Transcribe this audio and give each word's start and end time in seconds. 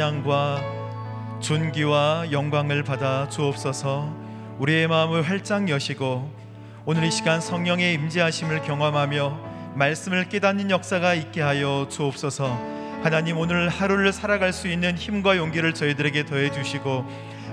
찬양과 0.00 1.40
존귀와 1.40 2.28
영광을 2.32 2.82
받아 2.82 3.28
주옵소서. 3.28 4.10
우리의 4.58 4.88
마음을 4.88 5.20
활짝 5.20 5.68
여시고 5.68 6.32
오늘 6.86 7.04
이 7.04 7.10
시간 7.10 7.38
성령의 7.42 7.92
임재하심을 7.92 8.62
경험하며 8.62 9.38
말씀을 9.74 10.30
깨닫는 10.30 10.70
역사가 10.70 11.12
있게 11.12 11.42
하여 11.42 11.86
주옵소서. 11.90 12.46
하나님 13.02 13.36
오늘 13.36 13.68
하루를 13.68 14.14
살아갈 14.14 14.54
수 14.54 14.68
있는 14.68 14.96
힘과 14.96 15.36
용기를 15.36 15.74
저희들에게 15.74 16.24
더해 16.24 16.50
주시고 16.50 17.04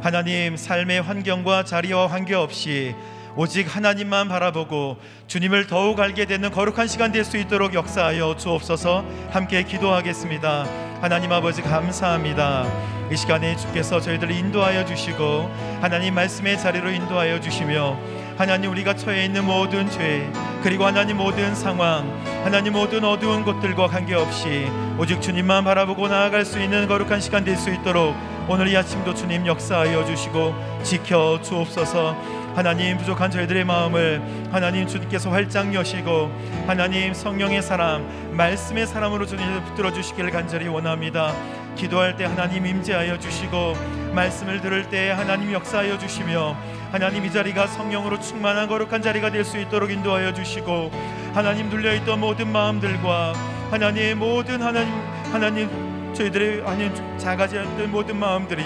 하나님 0.02 0.56
삶의 0.56 1.02
환경과 1.02 1.66
자리와 1.66 2.08
관계없이 2.08 2.96
오직 3.36 3.76
하나님만 3.76 4.30
바라보고 4.30 4.98
주님을 5.28 5.68
더욱 5.68 6.00
알게 6.00 6.26
되는 6.26 6.50
거룩한 6.50 6.88
시간 6.88 7.12
될 7.12 7.26
수 7.26 7.36
있도록 7.38 7.74
역사하여 7.74 8.38
주옵소서. 8.38 9.04
함께 9.32 9.64
기도하겠습니다. 9.64 10.87
하나님 11.02 11.32
아버지 11.32 11.62
감사합니다. 11.62 12.66
이 13.12 13.16
시간에 13.16 13.56
주께서 13.56 14.02
저희들을 14.02 14.32
인도하여 14.36 14.84
주시고 14.86 15.50
하나님 15.80 16.16
말씀의 16.16 16.60
자리로 16.60 16.92
인도하여 16.92 17.40
주시며 17.40 17.98
하나님 18.38 18.72
우리가 18.72 18.96
처해 18.96 19.26
있는 19.26 19.46
모든 19.46 19.90
죄 19.90 20.30
그리고 20.62 20.86
하나님 20.86 21.18
모든 21.18 21.56
상황 21.56 22.06
하나님 22.44 22.74
모든 22.74 23.04
어두운 23.06 23.46
것들과 23.46 23.88
관계없이 23.88 24.68
오직 25.00 25.22
주님만 25.22 25.64
바라보고 25.64 26.08
나아갈 26.08 26.44
수 26.46 26.60
있는 26.62 26.88
거룩한 26.88 27.22
시간 27.22 27.44
될 27.44 27.56
수 27.58 27.70
있도록 27.72 28.16
오늘 28.50 28.68
이 28.68 28.76
아침도 28.78 29.14
주님 29.14 29.46
역사하여 29.48 30.06
주시고 30.06 30.56
지켜 30.84 31.40
주옵소서 31.42 32.16
하나님 32.58 32.98
부족한 32.98 33.30
저희들의 33.30 33.66
마음을 33.66 34.20
하나님 34.52 34.88
주님께서 34.88 35.30
활짝 35.30 35.72
여시고 35.76 36.32
하나님 36.66 37.14
성령의 37.14 37.62
사람 37.62 38.04
말씀의 38.36 38.88
사람으로 38.88 39.28
주님을 39.28 39.62
붙들어 39.62 39.94
주시기를 39.94 40.32
간절히 40.32 40.68
원합니다. 40.68 41.36
기도할 41.76 42.18
때 42.18 42.26
하나님 42.26 42.66
임재하여 42.66 43.20
주시고 43.20 43.76
말씀을 44.16 44.60
들을 44.60 44.90
때 44.90 45.12
하나님 45.12 45.54
역사하여 45.54 46.00
주시며 46.00 46.58
하나님 46.92 47.26
이 47.26 47.32
자리가 47.32 47.68
성령으로 47.68 48.20
충만한 48.20 48.68
거룩한 48.68 49.04
자리가 49.04 49.30
될 49.30 49.46
수 49.46 49.60
있도록 49.60 49.92
인도하여 49.92 50.34
주시고 50.34 50.90
하나님 51.36 51.70
눌려있던 51.70 52.20
모든 52.20 52.52
마음들과 52.52 53.34
하나님 53.70 54.18
모든 54.18 54.64
하나님 54.64 54.92
하나님 55.32 55.70
저희들의 56.16 56.62
하나님 56.62 57.20
작아졌던 57.20 57.92
모든 57.92 58.18
마음들이 58.18 58.64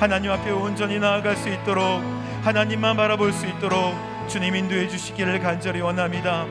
하나님 0.00 0.30
앞에 0.30 0.50
온전히 0.50 0.98
나아갈 0.98 1.36
수 1.36 1.50
있도록 1.50 2.15
하나님만 2.46 2.96
바라볼 2.96 3.32
수 3.32 3.44
있도록 3.44 3.92
주님 4.28 4.54
인도해 4.54 4.86
주시기를 4.86 5.40
간절히 5.40 5.80
원합니다. 5.80 6.46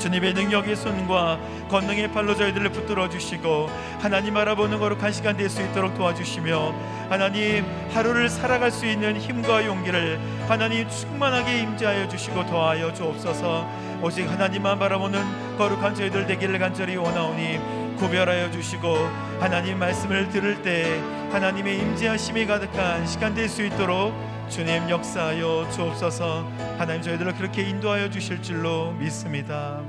주님의 0.00 0.34
능력의 0.34 0.74
손과 0.74 1.38
권능의 1.70 2.10
팔로 2.10 2.34
저희들을 2.34 2.72
붙들어 2.72 3.08
주시고 3.08 3.70
하나님 4.00 4.36
알아보는 4.36 4.80
거룩한 4.80 5.12
시간 5.12 5.36
될 5.36 5.48
수 5.48 5.62
있도록 5.62 5.94
도와주시며 5.96 6.74
하나님 7.08 7.64
하루를 7.94 8.28
살아갈 8.28 8.72
수 8.72 8.84
있는 8.84 9.16
힘과 9.16 9.64
용기를 9.64 10.18
하나님 10.48 10.88
충만하게 10.88 11.60
임재하여 11.60 12.08
주시고 12.08 12.46
더하여 12.46 12.92
주옵소서 12.92 13.70
오직 14.02 14.28
하나님만 14.28 14.80
바라보는 14.80 15.56
거룩한 15.56 15.94
저희들 15.94 16.26
되기를 16.26 16.58
간절히 16.58 16.96
원하오니 16.96 17.60
구별하여 17.98 18.50
주시고 18.50 18.96
하나님 19.38 19.78
말씀을 19.78 20.30
들을 20.30 20.60
때 20.62 21.00
하나님의 21.30 21.78
임재하심이 21.78 22.44
가득한 22.46 23.06
시간 23.06 23.36
될 23.36 23.48
수 23.48 23.64
있도록 23.64 24.31
주님 24.52 24.90
역사하여 24.90 25.70
주옵소서 25.70 26.46
하나님 26.76 27.00
저희들을 27.00 27.36
그렇게 27.36 27.62
인도하여 27.62 28.10
주실 28.10 28.42
줄로 28.42 28.92
믿습니다. 28.92 29.80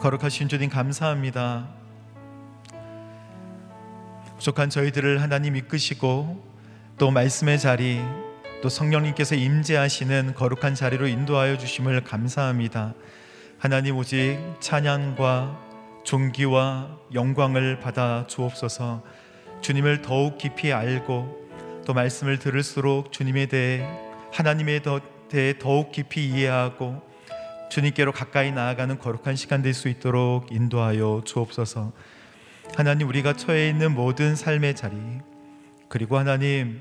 거룩하신 0.00 0.48
주님 0.48 0.70
감사합니다. 0.70 1.68
부족한 4.36 4.70
저희들을 4.70 5.20
하나님 5.20 5.56
이끄시고 5.56 6.42
또 6.96 7.10
말씀의 7.10 7.58
자리 7.58 8.00
또 8.62 8.70
성령님께서 8.70 9.34
임재하시는 9.34 10.32
거룩한 10.34 10.74
자리로 10.74 11.06
인도하여 11.06 11.58
주심을 11.58 12.02
감사합니다. 12.02 12.94
하나님 13.58 13.98
오직 13.98 14.38
찬양과 14.60 15.69
존귀와 16.04 16.98
영광을 17.14 17.78
받아 17.80 18.26
주옵소서. 18.26 19.02
주님을 19.60 20.02
더욱 20.02 20.38
깊이 20.38 20.72
알고 20.72 21.82
또 21.86 21.94
말씀을 21.94 22.38
들을수록 22.38 23.12
주님에 23.12 23.46
대해 23.46 23.86
하나님에 24.32 24.80
대해 25.28 25.58
더욱 25.58 25.92
깊이 25.92 26.28
이해하고 26.28 27.02
주님께로 27.70 28.12
가까이 28.12 28.50
나아가는 28.50 28.98
거룩한 28.98 29.36
시간 29.36 29.62
될 29.62 29.74
수 29.74 29.88
있도록 29.88 30.50
인도하여 30.50 31.22
주옵소서. 31.24 31.92
하나님 32.76 33.08
우리가 33.08 33.34
처해 33.34 33.68
있는 33.68 33.92
모든 33.92 34.36
삶의 34.36 34.76
자리 34.76 34.96
그리고 35.88 36.18
하나님 36.18 36.80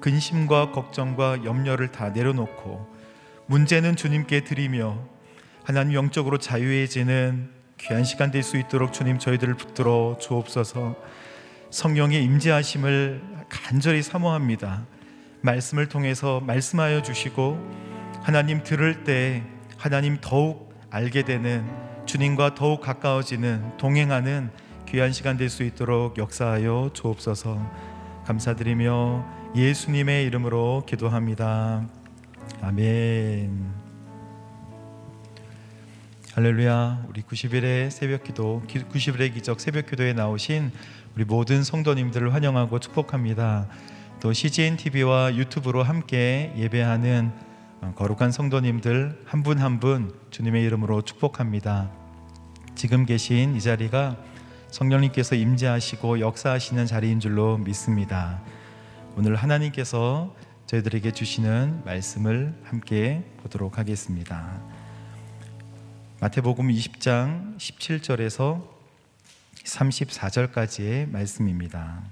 근심과 0.00 0.72
걱정과 0.72 1.44
염려를 1.44 1.92
다 1.92 2.10
내려놓고 2.10 2.92
문제는 3.46 3.96
주님께 3.96 4.44
드리며 4.44 4.98
하나님 5.62 5.94
영적으로 5.94 6.38
자유해지는 6.38 7.53
귀한 7.86 8.04
시간 8.04 8.30
될 8.30 8.42
수 8.42 8.56
있도록 8.56 8.92
주님 8.92 9.18
저희들을 9.18 9.54
붙들어 9.54 10.16
주옵소서. 10.20 10.96
성령의 11.70 12.24
임재하심을 12.24 13.22
간절히 13.48 14.02
사모합니다. 14.02 14.86
말씀을 15.42 15.88
통해서 15.88 16.40
말씀하여 16.40 17.02
주시고 17.02 17.58
하나님 18.22 18.62
들을 18.62 19.04
때 19.04 19.42
하나님 19.76 20.18
더욱 20.20 20.72
알게 20.90 21.24
되는 21.24 21.68
주님과 22.06 22.54
더욱 22.54 22.80
가까워지는 22.80 23.76
동행하는 23.76 24.50
귀한 24.88 25.12
시간 25.12 25.36
될 25.36 25.50
수 25.50 25.62
있도록 25.62 26.16
역사하여 26.16 26.90
주옵소서. 26.94 27.58
감사드리며 28.24 29.52
예수님의 29.56 30.24
이름으로 30.24 30.84
기도합니다. 30.86 31.86
아멘. 32.62 33.83
할렐루야. 36.34 37.04
우리 37.08 37.22
90일의 37.22 37.90
새벽 37.90 38.24
기도, 38.24 38.60
90일의 38.66 39.32
기적 39.34 39.60
새벽 39.60 39.86
기도에 39.86 40.12
나오신 40.14 40.72
우리 41.14 41.24
모든 41.24 41.62
성도님들을 41.62 42.34
환영하고 42.34 42.80
축복합니다. 42.80 43.68
또 44.18 44.32
CGN 44.32 44.76
TV와 44.76 45.36
유튜브로 45.36 45.84
함께 45.84 46.52
예배하는 46.56 47.30
거룩한 47.94 48.32
성도님들 48.32 49.22
한 49.26 49.44
분 49.44 49.58
한 49.60 49.78
분 49.78 50.12
주님의 50.30 50.64
이름으로 50.64 51.02
축복합니다. 51.02 51.92
지금 52.74 53.06
계신 53.06 53.54
이 53.54 53.60
자리가 53.60 54.16
성령님께서 54.72 55.36
임재하시고 55.36 56.18
역사하시는 56.18 56.84
자리인 56.86 57.20
줄로 57.20 57.58
믿습니다. 57.58 58.42
오늘 59.16 59.36
하나님께서 59.36 60.34
저희들에게 60.66 61.12
주시는 61.12 61.82
말씀을 61.84 62.54
함께 62.64 63.22
보도록 63.40 63.78
하겠습니다. 63.78 64.73
마태복음 66.24 66.68
20장 66.68 67.58
17절에서 67.58 68.66
34절까지의 69.62 71.10
말씀입니다. 71.10 72.02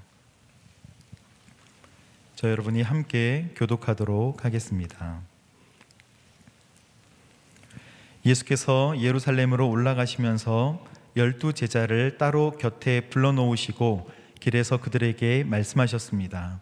저 2.35 2.47
여러분이 2.51 2.83
함께 2.83 3.49
교독하도록 3.55 4.45
하겠습니다. 4.45 5.19
예수께서 8.23 8.93
예루살렘으로 8.99 9.67
올라가시면서 9.67 10.85
열두 11.15 11.53
제자를 11.53 12.19
따로 12.19 12.51
곁에 12.51 13.09
불러놓으시고 13.09 14.11
길에서 14.39 14.77
그들에게 14.77 15.43
말씀하셨습니다. 15.45 16.59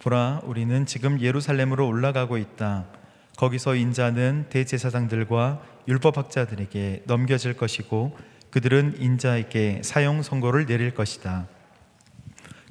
보라, 0.00 0.40
우리는 0.42 0.86
지금 0.86 1.20
예루살렘으로 1.20 1.86
올라가고 1.86 2.36
있다. 2.36 2.86
거기서 3.36 3.76
인자는 3.76 4.46
대제사장들과 4.50 5.73
율법학자들에게 5.88 7.02
넘겨질 7.06 7.54
것이고 7.54 8.16
그들은 8.50 8.96
인자에게 9.00 9.80
사형 9.82 10.22
선고를 10.22 10.66
내릴 10.66 10.94
것이다. 10.94 11.48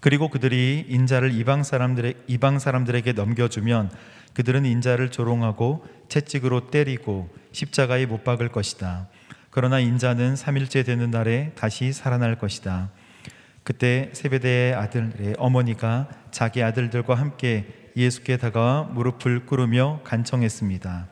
그리고 0.02 0.30
그들이 0.30 0.86
인자를 0.90 1.34
이방 1.34 1.64
사람들의 1.64 2.16
이방 2.28 2.60
사람들에게 2.60 3.14
넘겨주면 3.14 3.90
그들은 4.34 4.66
인자를 4.66 5.12
조롱하고 5.12 5.86
채찍으로 6.10 6.72
때리고 6.72 7.30
십자가에 7.52 8.06
못 8.06 8.24
박을 8.24 8.50
것이다. 8.50 9.08
그러나 9.50 9.80
인자는 9.80 10.34
3일째 10.34 10.86
되는 10.86 11.12
날에 11.12 11.52
다시 11.56 11.94
살아날 11.94 12.38
것이다. 12.38 12.90
그때 13.64 14.10
세베대의 14.14 14.74
아들의 14.74 15.36
어머니가 15.38 16.10
자기 16.32 16.64
아들들과 16.64 17.16
함께 17.16 17.92
예수께 17.96 18.38
다가와 18.38 18.84
무릎을 18.84 19.46
꿇으며 19.46 20.02
간청했습니다. 20.04 21.08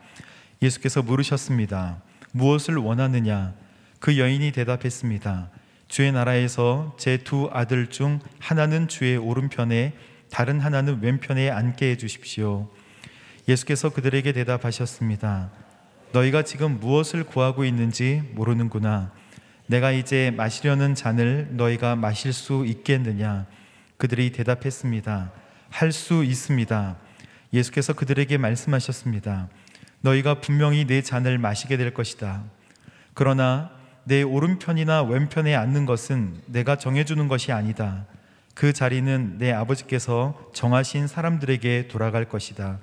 예수께서 0.62 1.02
물으셨습니다. 1.02 2.00
무엇을 2.32 2.76
원하느냐? 2.76 3.52
그 3.98 4.18
여인이 4.18 4.52
대답했습니다. 4.52 5.50
주의 5.88 6.10
나라에서 6.12 6.96
제 6.98 7.18
두 7.18 7.50
아들 7.52 7.88
중 7.88 8.20
하나는 8.38 8.88
주의 8.88 9.16
오른편에 9.16 9.92
다른 10.30 10.60
하나는 10.60 11.00
왼편에 11.02 11.50
앉게 11.50 11.90
해 11.90 11.96
주십시오. 11.96 12.70
예수께서 13.48 13.90
그들에게 13.90 14.32
대답하셨습니다. 14.32 15.50
너희가 16.12 16.42
지금 16.42 16.78
무엇을 16.80 17.24
구하고 17.24 17.64
있는지 17.64 18.22
모르는구나. 18.32 19.12
내가 19.66 19.90
이제 19.92 20.32
마시려는 20.36 20.94
잔을 20.94 21.48
너희가 21.52 21.96
마실 21.96 22.32
수 22.32 22.64
있겠느냐? 22.66 23.46
그들이 23.96 24.30
대답했습니다. 24.32 25.32
할 25.70 25.92
수 25.92 26.22
있습니다. 26.24 26.96
예수께서 27.52 27.92
그들에게 27.94 28.36
말씀하셨습니다. 28.38 29.48
너희가 30.02 30.40
분명히 30.40 30.86
내 30.86 31.00
잔을 31.02 31.38
마시게 31.38 31.76
될 31.76 31.94
것이다. 31.94 32.44
그러나 33.14 33.70
내 34.04 34.22
오른편이나 34.22 35.02
왼편에 35.04 35.54
앉는 35.54 35.86
것은 35.86 36.42
내가 36.46 36.76
정해주는 36.76 37.28
것이 37.28 37.52
아니다. 37.52 38.06
그 38.54 38.72
자리는 38.72 39.38
내 39.38 39.52
아버지께서 39.52 40.50
정하신 40.52 41.06
사람들에게 41.06 41.88
돌아갈 41.88 42.28
것이다. 42.28 42.78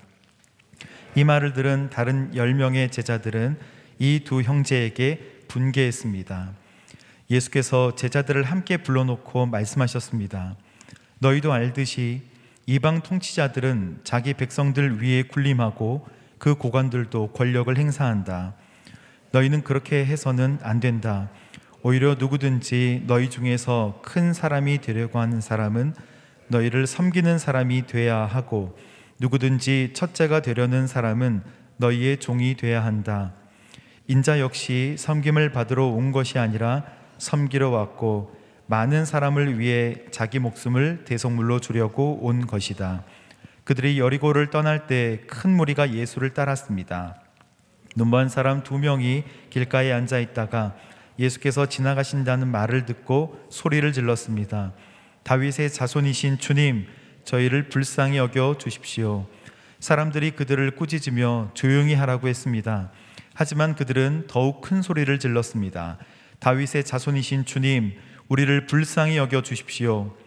이 1.16 1.24
말을 1.24 1.54
들은 1.54 1.90
다른 1.90 2.36
열 2.36 2.54
명의 2.54 2.90
제자들은 2.90 3.58
이 4.00 4.22
두 4.24 4.42
형제에게 4.42 5.44
분개했습니다. 5.50 6.52
예수께서 7.30 7.96
제자들을 7.96 8.44
함께 8.44 8.78
불러놓고 8.78 9.46
말씀하셨습니다. 9.48 10.56
너희도 11.20 11.52
알듯이 11.52 12.22
이방 12.66 13.02
통치자들은 13.02 14.02
자기 14.04 14.34
백성들 14.34 15.04
위에 15.04 15.24
군림하고 15.24 16.08
그 16.40 16.56
고관들도 16.56 17.34
권력을 17.34 17.78
행사한다. 17.78 18.56
너희는 19.32 19.64
그렇게 19.64 20.06
해서는 20.06 20.58
안 20.64 20.80
된다. 20.80 21.30
오히려 21.84 22.16
누구든지 22.16 23.04
너희 23.08 23.30
중에서 23.30 24.02
큰 24.04 24.34
사람이 24.34 24.82
되려고 24.82 25.20
하는 25.20 25.40
사람은 25.40 25.94
너희를 26.48 26.88
섬기는 26.88 27.38
사람이 27.38 27.86
돼야 27.86 28.18
하고 28.18 28.78
누구든지 29.20 29.92
첫째가 29.94 30.42
되려는 30.42 30.88
사람은 30.88 31.44
너희의 31.78 32.18
종이 32.18 32.56
되어야 32.56 32.84
한다. 32.84 33.34
인자 34.08 34.40
역시 34.40 34.96
섬김을 34.98 35.52
받으러 35.52 35.86
온 35.86 36.12
것이 36.12 36.40
아니라 36.40 36.84
섬기러 37.20 37.70
왔고 37.70 38.36
많은 38.66 39.06
사람을 39.06 39.60
위해 39.60 39.96
자기 40.12 40.40
목숨을 40.40 41.04
대속물로 41.06 41.60
주려고 41.60 42.20
온 42.22 42.48
것이다. 42.48 43.04
그들이 43.70 44.00
여리고를 44.00 44.50
떠날 44.50 44.88
때 44.88 45.22
큰 45.28 45.52
무리가 45.52 45.94
예수를 45.94 46.34
따랐습니다. 46.34 47.22
눈먼 47.96 48.28
사람 48.28 48.64
두 48.64 48.80
명이 48.80 49.26
길가에 49.52 49.92
앉아 49.92 50.18
있다가 50.18 50.76
예수께서 51.20 51.68
지나가신다는 51.68 52.48
말을 52.48 52.86
듣고 52.88 53.40
소리를 53.52 53.94
질렀습니다. 53.94 54.74
다윗의 55.22 55.72
자손이신 55.72 56.40
주님, 56.40 56.88
저희를 57.26 57.70
불쌍히 57.70 58.18
여겨 58.18 58.56
주십시오. 58.58 59.28
사람들이 59.80 60.32
그들을 60.32 60.72
꾸짖으며 60.72 61.52
조용히 61.54 61.94
하라고 61.94 62.28
했습니다. 62.28 62.92
하지만 63.36 63.76
그들은 63.76 64.26
더욱 64.28 64.62
큰 64.62 64.82
소리를 64.82 65.20
질렀습니다. 65.20 66.00
다윗의 66.40 66.86
자손이신 66.86 67.46
주님, 67.46 67.94
우리를 68.30 68.66
불쌍히 68.66 69.18
여겨 69.18 69.44
주십시오. 69.44 70.18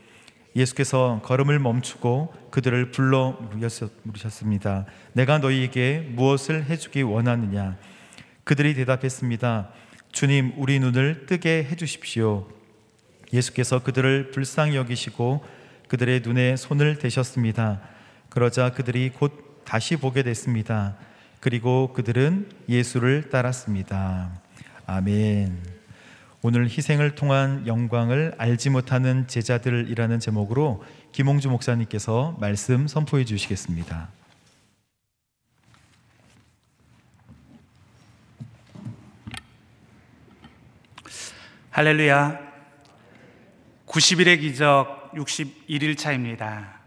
예수께서 0.54 1.20
걸음을 1.24 1.58
멈추고 1.58 2.34
그들을 2.50 2.90
불러 2.90 3.38
물으셨습니다. 4.04 4.86
내가 5.12 5.38
너희에게 5.38 6.10
무엇을 6.12 6.66
해주기 6.66 7.02
원하느냐? 7.02 7.76
그들이 8.44 8.74
대답했습니다. 8.74 9.70
주님, 10.12 10.52
우리 10.56 10.78
눈을 10.78 11.26
뜨게 11.26 11.64
해주십시오. 11.70 12.48
예수께서 13.32 13.82
그들을 13.82 14.30
불쌍히 14.30 14.76
여기시고 14.76 15.44
그들의 15.88 16.20
눈에 16.20 16.56
손을 16.56 16.98
대셨습니다. 16.98 17.80
그러자 18.28 18.72
그들이 18.72 19.10
곧 19.10 19.62
다시 19.64 19.96
보게 19.96 20.22
됐습니다. 20.22 20.96
그리고 21.40 21.92
그들은 21.92 22.50
예수를 22.68 23.30
따랐습니다. 23.30 24.40
아멘. 24.86 25.81
오늘 26.44 26.64
희생을 26.64 27.14
통한 27.14 27.68
영광을 27.68 28.34
알지 28.36 28.70
못하는 28.70 29.28
제자들이라는 29.28 30.18
제목으로 30.18 30.82
김홍주 31.12 31.48
목사님께서 31.48 32.36
말씀 32.40 32.88
선포해 32.88 33.24
주시겠습니다. 33.24 34.08
할렐루야. 41.70 42.40
90일의 43.86 44.40
기적 44.40 45.12
61일 45.14 45.96
차입니다. 45.96 46.80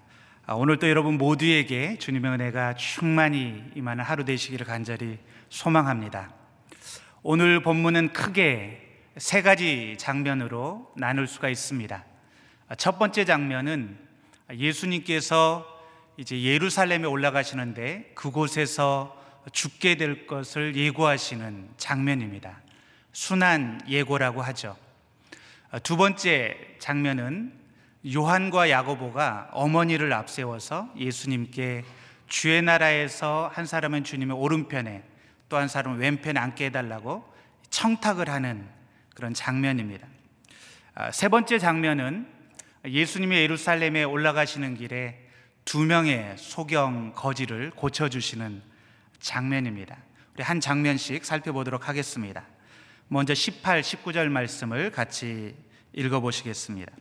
아, 0.45 0.53
오늘도 0.53 0.89
여러분 0.89 1.17
모두에게 1.17 1.97
주님의 1.97 2.29
은혜가 2.33 2.74
충만히 2.75 3.63
임하는 3.74 4.03
하루 4.03 4.25
되시기를 4.25 4.65
간절히 4.65 5.17
소망합니다. 5.47 6.33
오늘 7.24 7.62
본문은 7.62 8.12
크게 8.12 8.84
세 9.17 9.41
가지 9.41 9.95
장면으로 9.98 10.91
나눌 10.98 11.25
수가 11.27 11.48
있습니다. 11.50 12.03
아, 12.67 12.75
첫 12.75 13.00
번째 13.00 13.24
장면은 13.24 13.98
예수님께서 14.53 15.65
이제 16.17 16.41
예루살렘에 16.41 17.05
올라가시는데 17.05 18.12
그곳에서 18.15 19.15
죽게 19.53 19.95
될 19.95 20.27
것을 20.27 20.75
예고하시는 20.75 21.69
장면입니다. 21.77 22.60
순한 23.13 23.81
예고라고 23.88 24.41
하죠. 24.41 24.75
아, 25.72 25.79
두 25.79 25.95
번째 25.95 26.57
장면은 26.79 27.53
요한과 28.13 28.69
야고보가 28.69 29.50
어머니를 29.53 30.12
앞세워서 30.12 30.91
예수님께 30.98 31.86
주의 32.27 32.62
나라에서 32.62 33.50
한 33.53 33.65
사람은 33.65 34.03
주님의 34.03 34.36
오른편에 34.36 35.03
또 35.48 35.57
한 35.57 35.67
사람은 35.69 36.00
왼편에 36.00 36.39
앉게 36.39 36.65
해달라고 36.65 37.24
청탁을 37.69 38.29
하는 38.29 38.75
그런 39.15 39.34
장면입니다. 39.34 40.07
아, 40.93 41.12
세 41.12 41.29
번째 41.29 41.57
장면은 41.57 42.27
예수님이 42.86 43.38
예루살렘에 43.38 44.03
올라가시는 44.03 44.75
길에 44.75 45.27
두 45.63 45.84
명의 45.84 46.36
소경 46.38 47.13
거지를 47.15 47.72
고쳐주시는 47.72 48.62
장면입니다. 49.19 49.98
우리 50.36 50.43
한 50.43 50.60
장면씩 50.60 51.25
살펴보도록 51.25 51.89
하겠습니다. 51.89 52.43
먼저 53.07 53.34
18, 53.34 53.81
19절 53.81 54.27
말씀을 54.29 54.91
같이 54.91 55.55
읽어보시겠습니다. 55.93 56.91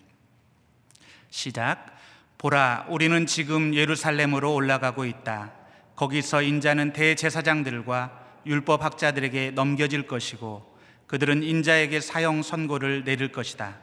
시작. 1.31 1.99
보라, 2.39 2.87
우리는 2.89 3.27
지금 3.27 3.75
예루살렘으로 3.75 4.55
올라가고 4.55 5.05
있다. 5.05 5.53
거기서 5.97 6.43
인자는 6.43 6.93
대제사장들과 6.93 8.21
율법학자들에게 8.47 9.53
넘겨질 9.53 10.07
것이고 10.07 10.74
그들은 11.07 11.43
인자에게 11.43 12.01
사형 12.01 12.43
선고를 12.43 13.05
내릴 13.05 13.31
것이다. 13.33 13.77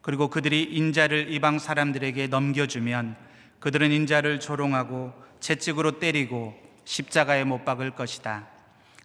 그리고 0.00 0.28
그들이 0.28 0.62
인자를 0.64 1.32
이방 1.32 1.58
사람들에게 1.58 2.26
넘겨주면 2.26 3.16
그들은 3.60 3.92
인자를 3.92 4.40
조롱하고 4.40 5.12
채찍으로 5.40 5.98
때리고 6.00 6.60
십자가에 6.84 7.44
못 7.44 7.64
박을 7.64 7.92
것이다. 7.92 8.48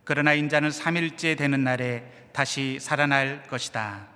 그러나 0.03 0.33
인자는 0.33 0.69
3일째 0.69 1.38
되는 1.38 1.63
날에 1.63 2.29
다시 2.31 2.79
살아날 2.79 3.43
것이다. 3.43 4.07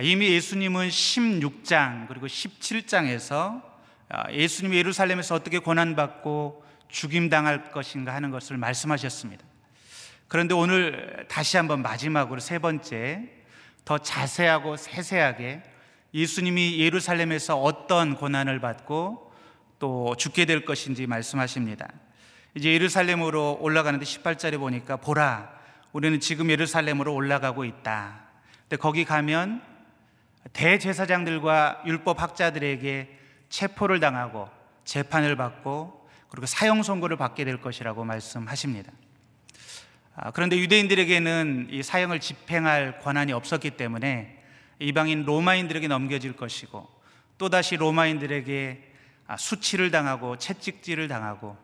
이미 0.00 0.28
예수님은 0.30 0.88
16장 0.88 2.08
그리고 2.08 2.26
17장에서 2.26 3.62
예수님이 4.32 4.76
예루살렘에서 4.78 5.34
어떻게 5.34 5.58
고난받고 5.58 6.64
죽임당할 6.88 7.70
것인가 7.70 8.14
하는 8.14 8.30
것을 8.30 8.56
말씀하셨습니다. 8.56 9.44
그런데 10.28 10.54
오늘 10.54 11.26
다시 11.28 11.56
한번 11.56 11.82
마지막으로 11.82 12.38
세 12.38 12.58
번째 12.58 13.30
더 13.84 13.96
자세하고 13.98 14.76
세세하게 14.76 15.62
예수님이 16.12 16.78
예루살렘에서 16.78 17.60
어떤 17.60 18.14
고난을 18.14 18.60
받고 18.60 19.32
또 19.78 20.14
죽게 20.16 20.44
될 20.44 20.64
것인지 20.64 21.06
말씀하십니다. 21.06 21.88
이제 22.54 22.72
예루살렘으로 22.72 23.58
올라가는데 23.60 24.04
18절에 24.04 24.58
보니까 24.58 24.96
보라 24.96 25.50
우리는 25.92 26.20
지금 26.20 26.50
예루살렘으로 26.50 27.14
올라가고 27.14 27.64
있다. 27.64 28.20
근데 28.62 28.76
거기 28.76 29.04
가면 29.04 29.62
대제사장들과 30.52 31.82
율법 31.86 32.20
학자들에게 32.20 33.18
체포를 33.48 34.00
당하고 34.00 34.48
재판을 34.84 35.36
받고 35.36 36.08
그리고 36.28 36.46
사형 36.46 36.82
선고를 36.82 37.16
받게 37.16 37.44
될 37.44 37.60
것이라고 37.60 38.04
말씀하십니다. 38.04 38.92
아, 40.20 40.32
그런데 40.32 40.58
유대인들에게는 40.58 41.68
이 41.70 41.80
사형을 41.84 42.18
집행할 42.18 42.98
권한이 42.98 43.32
없었기 43.32 43.70
때문에 43.72 44.42
이방인 44.80 45.24
로마인들에게 45.24 45.86
넘겨질 45.86 46.32
것이고 46.34 46.88
또다시 47.38 47.76
로마인들에게 47.76 48.94
아, 49.28 49.36
수치를 49.36 49.92
당하고 49.92 50.36
채찍질을 50.36 51.06
당하고 51.06 51.56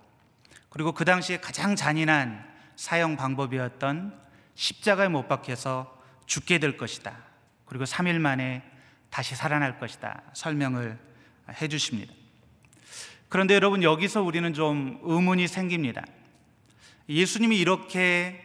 그리고 0.68 0.92
그 0.92 1.04
당시에 1.04 1.38
가장 1.38 1.74
잔인한 1.74 2.48
사형 2.76 3.16
방법이었던 3.16 4.20
십자가에 4.54 5.08
못 5.08 5.26
박혀서 5.26 5.92
죽게 6.26 6.58
될 6.58 6.76
것이다. 6.76 7.12
그리고 7.64 7.84
3일 7.84 8.20
만에 8.20 8.62
다시 9.10 9.34
살아날 9.34 9.80
것이다. 9.80 10.22
설명을 10.32 10.96
해 11.60 11.68
주십니다. 11.68 12.14
그런데 13.28 13.54
여러분 13.54 13.82
여기서 13.82 14.22
우리는 14.22 14.54
좀 14.54 15.00
의문이 15.02 15.48
생깁니다. 15.48 16.04
예수님이 17.08 17.58
이렇게 17.58 18.43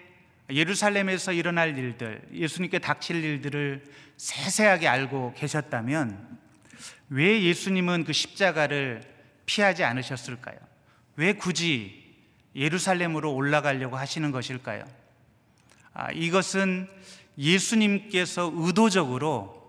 예루살렘에서 0.52 1.32
일어날 1.32 1.78
일들, 1.78 2.22
예수님께 2.34 2.80
닥칠 2.80 3.24
일들을 3.24 3.84
세세하게 4.18 4.88
알고 4.88 5.34
계셨다면 5.38 6.40
왜 7.10 7.42
예수님은 7.44 8.04
그 8.04 8.14
십자가를 8.14 9.02
피하지 9.46 9.84
않으셨을까요? 9.84 10.58
왜 11.16 11.34
굳이 11.34 12.16
예루살렘으로 12.56 13.34
올라가려고 13.34 13.98
하시는 13.98 14.32
것일까요? 14.32 14.86
아, 15.94 16.12
이것은 16.12 16.88
예수님께서 17.38 18.52
의도적으로 18.56 19.60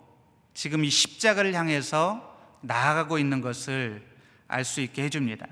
지금 0.55 0.85
이 0.85 0.91
십자가를 0.91 1.55
향해서 1.55 2.59
나아가고 2.63 3.19
있는 3.19 3.41
것을 3.41 4.03
알 4.49 4.65
수 4.65 4.81
있게 4.81 5.05
해줍니다. 5.05 5.47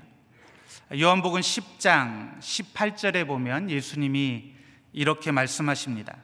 요한복음 0.99 1.39
10장 1.39 2.39
18절에 2.39 3.25
보면 3.25 3.69
예수님이 3.69 4.58
이렇게 4.99 5.31
말씀하십니다. 5.31 6.17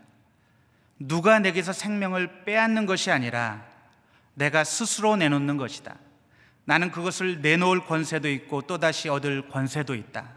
누가 0.99 1.39
내게서 1.39 1.71
생명을 1.71 2.43
빼앗는 2.43 2.85
것이 2.85 3.09
아니라 3.09 3.65
내가 4.33 4.65
스스로 4.65 5.15
내놓는 5.15 5.55
것이다. 5.55 5.95
나는 6.65 6.91
그것을 6.91 7.39
내놓을 7.39 7.85
권세도 7.85 8.29
있고 8.31 8.63
또다시 8.63 9.07
얻을 9.07 9.47
권세도 9.47 9.95
있다. 9.95 10.29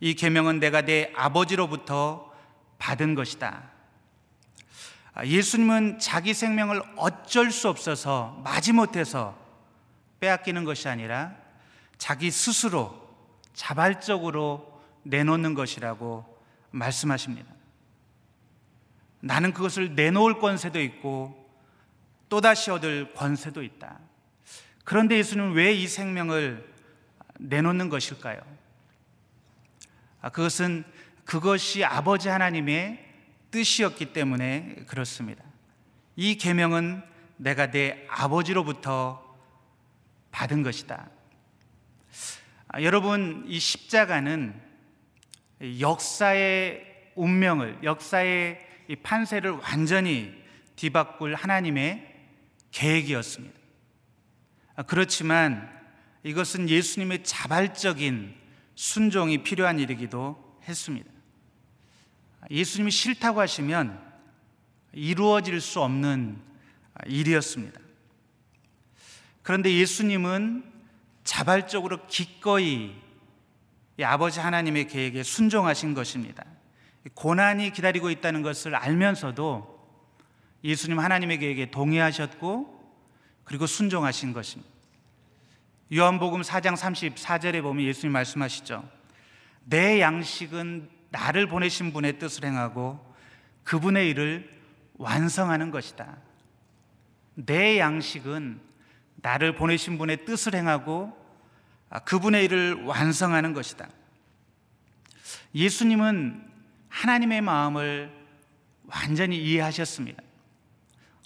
이 0.00 0.12
계명은 0.12 0.60
내가 0.60 0.82
내 0.82 1.10
아버지로부터 1.16 2.30
받은 2.76 3.14
것이다. 3.14 3.62
아, 5.14 5.24
예수님은 5.24 6.00
자기 6.00 6.34
생명을 6.34 6.82
어쩔 6.96 7.50
수 7.50 7.70
없어서 7.70 8.42
마지못해서 8.44 9.38
빼앗기는 10.20 10.64
것이 10.64 10.86
아니라 10.86 11.34
자기 11.96 12.30
스스로 12.30 13.08
자발적으로 13.54 14.82
내놓는 15.04 15.54
것이라고 15.54 16.26
말씀하십니다. 16.72 17.59
나는 19.20 19.52
그것을 19.52 19.94
내놓을 19.94 20.38
권세도 20.38 20.80
있고 20.80 21.36
또다시 22.28 22.70
얻을 22.70 23.12
권세도 23.14 23.62
있다. 23.62 23.98
그런데 24.84 25.18
예수님은 25.18 25.52
왜이 25.52 25.86
생명을 25.86 26.66
내놓는 27.38 27.88
것일까요? 27.88 28.40
아, 30.20 30.30
그것은 30.30 30.84
그것이 31.24 31.84
아버지 31.84 32.28
하나님의 32.28 33.06
뜻이었기 33.50 34.12
때문에 34.12 34.84
그렇습니다. 34.86 35.44
이 36.16 36.36
계명은 36.36 37.02
내가 37.36 37.70
내 37.70 38.06
아버지로부터 38.08 39.24
받은 40.30 40.62
것이다. 40.62 41.08
아, 42.68 42.82
여러분, 42.82 43.44
이 43.48 43.58
십자가는 43.58 44.60
역사의 45.80 47.12
운명을, 47.16 47.78
역사의 47.82 48.69
이 48.90 48.96
판세를 48.96 49.52
완전히 49.52 50.34
뒤바꿀 50.74 51.36
하나님의 51.36 52.12
계획이었습니다. 52.72 53.56
아, 54.74 54.82
그렇지만 54.82 55.70
이것은 56.24 56.68
예수님의 56.68 57.22
자발적인 57.22 58.34
순종이 58.74 59.44
필요한 59.44 59.78
일이기도 59.78 60.58
했습니다. 60.64 61.08
예수님이 62.50 62.90
싫다고 62.90 63.40
하시면 63.40 63.96
이루어질 64.92 65.60
수 65.60 65.80
없는 65.82 66.42
일이었습니다. 67.06 67.78
그런데 69.44 69.72
예수님은 69.72 70.64
자발적으로 71.22 72.08
기꺼이 72.08 72.96
아버지 74.02 74.40
하나님의 74.40 74.88
계획에 74.88 75.22
순종하신 75.22 75.94
것입니다. 75.94 76.44
고난이 77.14 77.72
기다리고 77.72 78.10
있다는 78.10 78.42
것을 78.42 78.74
알면서도 78.74 79.80
예수님 80.62 80.98
하나님의 80.98 81.38
계획에 81.38 81.70
동의하셨고 81.70 82.78
그리고 83.44 83.66
순종하신 83.66 84.32
것입니다. 84.32 84.70
요한복음 85.92 86.42
4장 86.42 86.76
34절에 86.76 87.62
보면 87.62 87.84
예수님 87.84 88.12
말씀하시죠. 88.12 88.88
내 89.64 90.00
양식은 90.00 90.88
나를 91.10 91.48
보내신 91.48 91.92
분의 91.92 92.18
뜻을 92.18 92.44
행하고 92.44 93.04
그분의 93.64 94.08
일을 94.10 94.48
완성하는 94.94 95.70
것이다. 95.70 96.18
내 97.34 97.78
양식은 97.78 98.60
나를 99.16 99.54
보내신 99.54 99.98
분의 99.98 100.24
뜻을 100.24 100.54
행하고 100.54 101.16
그분의 102.04 102.44
일을 102.44 102.84
완성하는 102.84 103.52
것이다. 103.52 103.88
예수님은 105.54 106.49
하나님의 106.90 107.40
마음을 107.40 108.12
완전히 108.86 109.38
이해하셨습니다. 109.38 110.22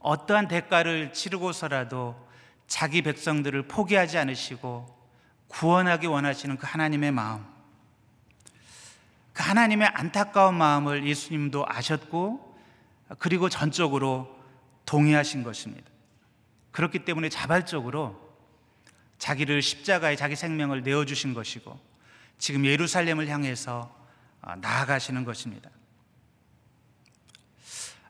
어떠한 0.01 0.49
대가를 0.49 1.13
치르고서라도 1.13 2.29
자기 2.67 3.03
백성들을 3.03 3.67
포기하지 3.67 4.19
않으시고 4.19 4.87
구원하기 5.49 6.07
원하시는 6.07 6.57
그 6.57 6.67
하나님의 6.67 7.11
마음. 7.11 7.45
그 9.33 9.43
하나님의 9.43 9.89
안타까운 9.89 10.55
마음을 10.55 11.07
예수님도 11.07 11.65
아셨고 11.67 12.57
그리고 13.19 13.49
전적으로 13.49 14.39
동의하신 14.87 15.43
것입니다. 15.43 15.91
그렇기 16.71 17.05
때문에 17.05 17.29
자발적으로 17.29 18.21
자기를 19.19 19.63
십자가에 19.63 20.17
자기 20.17 20.37
생명을 20.37 20.83
내어 20.83 21.05
주신 21.05 21.35
것이고 21.35 21.79
지금 22.39 22.67
예루살렘을 22.67 23.29
향해서 23.29 23.91
아, 23.91 24.04
나아가시는 24.61 25.25
것입니다. 25.25 25.71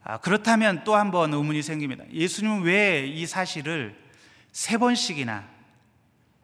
아, 0.02 0.18
그렇다면 0.18 0.84
또 0.84 0.94
한 0.96 1.10
번 1.10 1.32
의문이 1.32 1.62
생깁니다. 1.62 2.04
예수님은 2.12 2.62
왜 2.62 3.06
이 3.06 3.26
사실을 3.26 3.96
세 4.52 4.76
번씩이나 4.76 5.48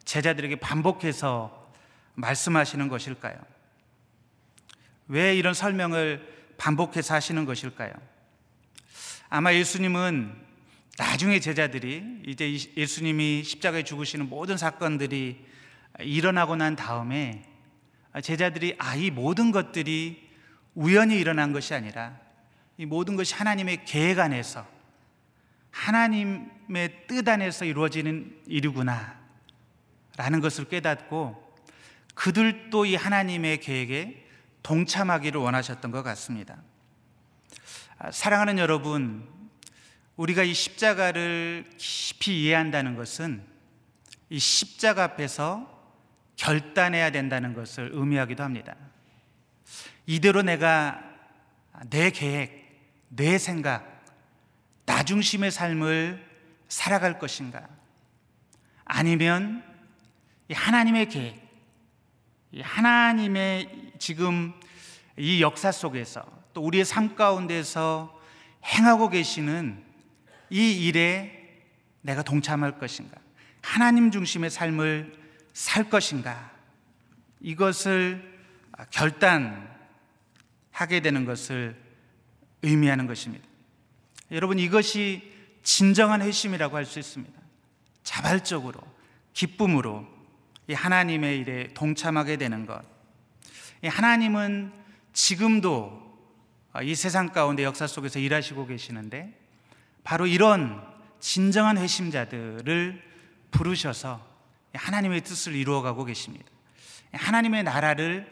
제자들에게 0.05 0.57
반복해서 0.57 1.73
말씀하시는 2.15 2.89
것일까요? 2.89 3.37
왜 5.09 5.37
이런 5.37 5.55
설명을 5.55 6.55
반복해서 6.57 7.15
하시는 7.15 7.45
것일까요? 7.45 7.93
아마 9.29 9.53
예수님은 9.55 10.35
나중에 10.99 11.41
제자들이 11.41 12.23
이제 12.27 12.53
예수님이 12.77 13.43
십자가에 13.45 13.85
죽으시는 13.85 14.29
모든 14.29 14.57
사건들이 14.57 15.45
일어나고 16.01 16.57
난 16.57 16.77
다음에 16.77 17.45
제자들이 18.23 18.77
아, 18.79 18.97
이 18.97 19.11
모든 19.11 19.53
것들이 19.53 20.29
우연히 20.75 21.19
일어난 21.19 21.53
것이 21.53 21.75
아니라 21.75 22.19
이 22.77 22.87
모든 22.87 23.17
것이 23.17 23.35
하나님의 23.35 23.85
계획 23.85 24.19
안에서 24.19 24.67
하나님의 25.71 27.07
뜻 27.07 27.29
안에서 27.29 27.65
이루어지는 27.65 28.43
일이구나 28.47 29.21
라는 30.17 30.41
것을 30.41 30.65
깨닫고 30.67 31.51
그들도 32.15 32.85
이 32.87 32.97
하나님의 32.97 33.61
계획에 33.61 34.27
동참하기를 34.63 35.41
원하셨던 35.41 35.91
것 35.91 36.03
같습니다. 36.03 36.59
아, 37.99 38.11
사랑하는 38.11 38.59
여러분, 38.59 39.27
우리가 40.17 40.43
이 40.43 40.53
십자가를 40.53 41.65
깊이 41.79 42.43
이해한다는 42.43 42.97
것은 42.97 43.43
이 44.29 44.39
십자가 44.39 45.05
앞에서 45.05 45.80
결단해야 46.41 47.11
된다는 47.11 47.53
것을 47.53 47.91
의미하기도 47.93 48.43
합니다. 48.43 48.75
이대로 50.07 50.41
내가 50.41 51.03
내 51.91 52.11
계획, 52.11 53.05
내 53.09 53.37
생각, 53.37 54.03
나 54.87 55.03
중심의 55.03 55.51
삶을 55.51 56.27
살아갈 56.67 57.19
것인가? 57.19 57.69
아니면 58.87 59.63
하나님의 60.51 61.11
계획, 61.11 61.39
하나님의 62.59 63.93
지금 63.99 64.55
이 65.19 65.43
역사 65.43 65.71
속에서 65.71 66.25
또 66.55 66.63
우리의 66.63 66.87
삶 66.87 67.15
가운데서 67.17 68.19
행하고 68.65 69.11
계시는 69.11 69.85
이 70.49 70.87
일에 70.87 71.63
내가 72.01 72.23
동참할 72.23 72.79
것인가? 72.79 73.19
하나님 73.61 74.11
중심의 74.11 74.49
삶을 74.49 75.20
살 75.53 75.91
것인가? 75.91 76.51
이것을 77.41 78.39
결단하게 78.91 79.71
되는 81.03 81.25
것을 81.25 81.77
의미하는 82.63 83.07
것입니다. 83.07 83.47
여러분 84.31 84.59
이것이 84.59 85.33
진정한 85.63 86.23
회심이라고 86.23 86.77
할 86.77 86.85
수 86.87 86.99
있습니다. 86.99 87.41
자발적으로 88.03 88.81
기쁨으로 89.33 90.07
이 90.69 90.73
하나님의 90.73 91.39
일에 91.39 91.69
동참하게 91.75 92.37
되는 92.37 92.67
것. 92.67 92.83
하나님은 93.83 94.73
지금도 95.13 96.01
이 96.83 96.95
세상 96.95 97.31
가운데 97.31 97.65
역사 97.65 97.87
속에서 97.87 98.19
일하시고 98.19 98.67
계시는데 98.67 99.37
바로 100.05 100.27
이런 100.27 100.83
진정한 101.19 101.77
회심자들을 101.79 103.03
부르셔서 103.51 104.30
하나님의 104.73 105.23
뜻을 105.23 105.55
이루어가고 105.55 106.05
계십니다. 106.05 106.47
하나님의 107.13 107.65
나라를 107.65 108.31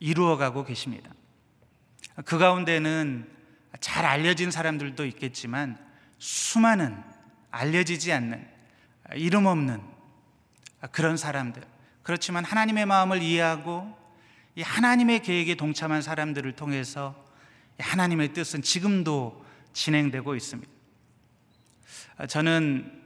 이루어가고 0.00 0.64
계십니다. 0.64 1.10
그 2.24 2.38
가운데는 2.38 3.28
잘 3.80 4.04
알려진 4.04 4.50
사람들도 4.50 5.04
있겠지만 5.06 5.78
수많은 6.18 7.00
알려지지 7.50 8.12
않는 8.12 8.48
이름 9.14 9.46
없는 9.46 9.80
그런 10.90 11.16
사람들. 11.16 11.62
그렇지만 12.02 12.44
하나님의 12.44 12.86
마음을 12.86 13.22
이해하고 13.22 13.96
이 14.56 14.62
하나님의 14.62 15.22
계획에 15.22 15.54
동참한 15.54 16.02
사람들을 16.02 16.50
통해서 16.52 17.14
하나님의 17.78 18.32
뜻은 18.32 18.62
지금도 18.62 19.44
진행되고 19.72 20.34
있습니다. 20.34 20.72
저는 22.28 22.97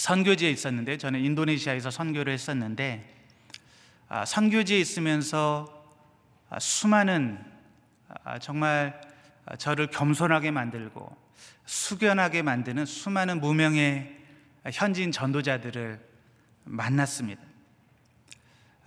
선교지에 0.00 0.50
있었는데 0.50 0.96
저는 0.96 1.22
인도네시아에서 1.22 1.90
선교를 1.90 2.32
했었는데 2.32 3.16
아, 4.08 4.24
선교지에 4.24 4.78
있으면서 4.80 5.68
수많은 6.58 7.38
아, 8.24 8.38
정말 8.38 8.98
저를 9.58 9.88
겸손하게 9.88 10.52
만들고 10.52 11.14
숙연하게 11.66 12.40
만드는 12.40 12.86
수많은 12.86 13.42
무명의 13.42 14.16
현지인 14.72 15.12
전도자들을 15.12 16.00
만났습니다. 16.64 17.42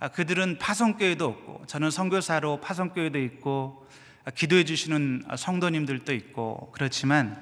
아, 0.00 0.08
그들은 0.08 0.58
파송교회도 0.58 1.24
없고 1.26 1.66
저는 1.68 1.92
선교사로 1.92 2.60
파송교회도 2.60 3.20
있고 3.20 3.88
기도해 4.34 4.64
주시는 4.64 5.22
성도님들도 5.38 6.12
있고 6.12 6.72
그렇지만 6.74 7.40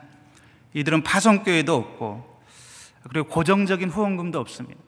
이들은 0.75 1.05
파송교회도 1.05 1.75
없고 1.75 2.32
그리고 3.09 3.29
고정적인 3.29 3.89
후원금도 3.91 4.39
없습니다. 4.39 4.81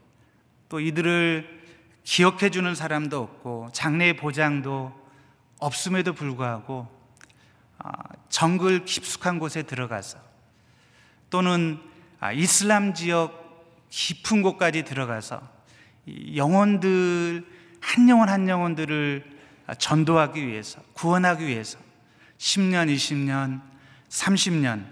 또 0.69 0.81
이들을 0.81 1.65
기억해 2.05 2.51
주는 2.51 2.75
사람도 2.75 3.21
없고 3.21 3.69
장례 3.73 4.15
보장도 4.15 4.93
없음에도 5.59 6.13
불구하고 6.13 6.89
아, 7.79 7.93
정글 8.29 8.85
깊숙한 8.85 9.39
곳에 9.39 9.63
들어가서 9.63 10.19
또는 11.31 11.81
아, 12.21 12.33
이슬람 12.33 12.95
지역 12.95 13.43
깊은 13.91 14.43
곳까지 14.43 14.85
들어가서 14.85 15.41
영혼들 16.35 17.47
한 17.81 18.09
영혼 18.09 18.29
한 18.29 18.49
영혼들을 18.49 19.25
전도하기 19.79 20.47
위해서 20.47 20.81
구원하기 20.93 21.47
위해서 21.47 21.79
10년, 22.39 22.95
20년, 22.95 23.61
30년 24.09 24.85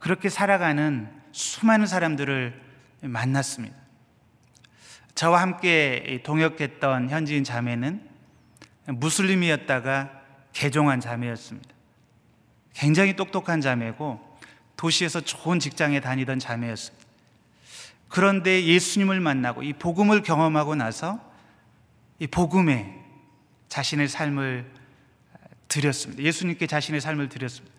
그렇게 0.00 0.28
살아가는 0.28 1.08
수많은 1.36 1.86
사람들을 1.86 2.58
만났습니다. 3.02 3.76
저와 5.14 5.42
함께 5.42 6.20
동역했던 6.24 7.10
현지인 7.10 7.44
자매는 7.44 8.08
무슬림이었다가 8.86 10.22
개종한 10.54 10.98
자매였습니다. 10.98 11.68
굉장히 12.72 13.16
똑똑한 13.16 13.60
자매고 13.60 14.38
도시에서 14.78 15.20
좋은 15.20 15.60
직장에 15.60 16.00
다니던 16.00 16.38
자매였습니다. 16.38 17.06
그런데 18.08 18.64
예수님을 18.64 19.20
만나고 19.20 19.62
이 19.62 19.74
복음을 19.74 20.22
경험하고 20.22 20.74
나서 20.74 21.20
이 22.18 22.26
복음에 22.26 23.04
자신의 23.68 24.08
삶을 24.08 24.72
드렸습니다. 25.68 26.22
예수님께 26.22 26.66
자신의 26.66 27.02
삶을 27.02 27.28
드렸습니다. 27.28 27.75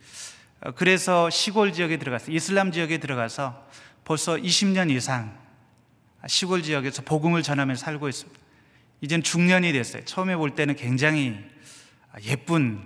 그래서 0.75 1.29
시골 1.29 1.71
지역에 1.71 1.97
들어가서 1.97 2.31
이슬람 2.31 2.71
지역에 2.71 2.97
들어가서 2.97 3.67
벌써 4.03 4.35
20년 4.35 4.89
이상 4.91 5.37
시골 6.27 6.63
지역에서 6.63 7.03
복음을 7.03 7.43
전하면서 7.43 7.83
살고 7.85 8.09
있습니다. 8.09 8.39
이젠 9.01 9.21
중년이 9.21 9.71
됐어요. 9.73 10.03
처음에 10.05 10.35
볼 10.35 10.55
때는 10.55 10.75
굉장히 10.75 11.37
예쁜 12.23 12.81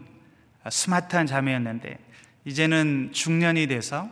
스마트한 0.69 1.25
자매였는데 1.25 1.97
이제는 2.45 3.11
중년이 3.13 3.67
돼서 3.67 4.09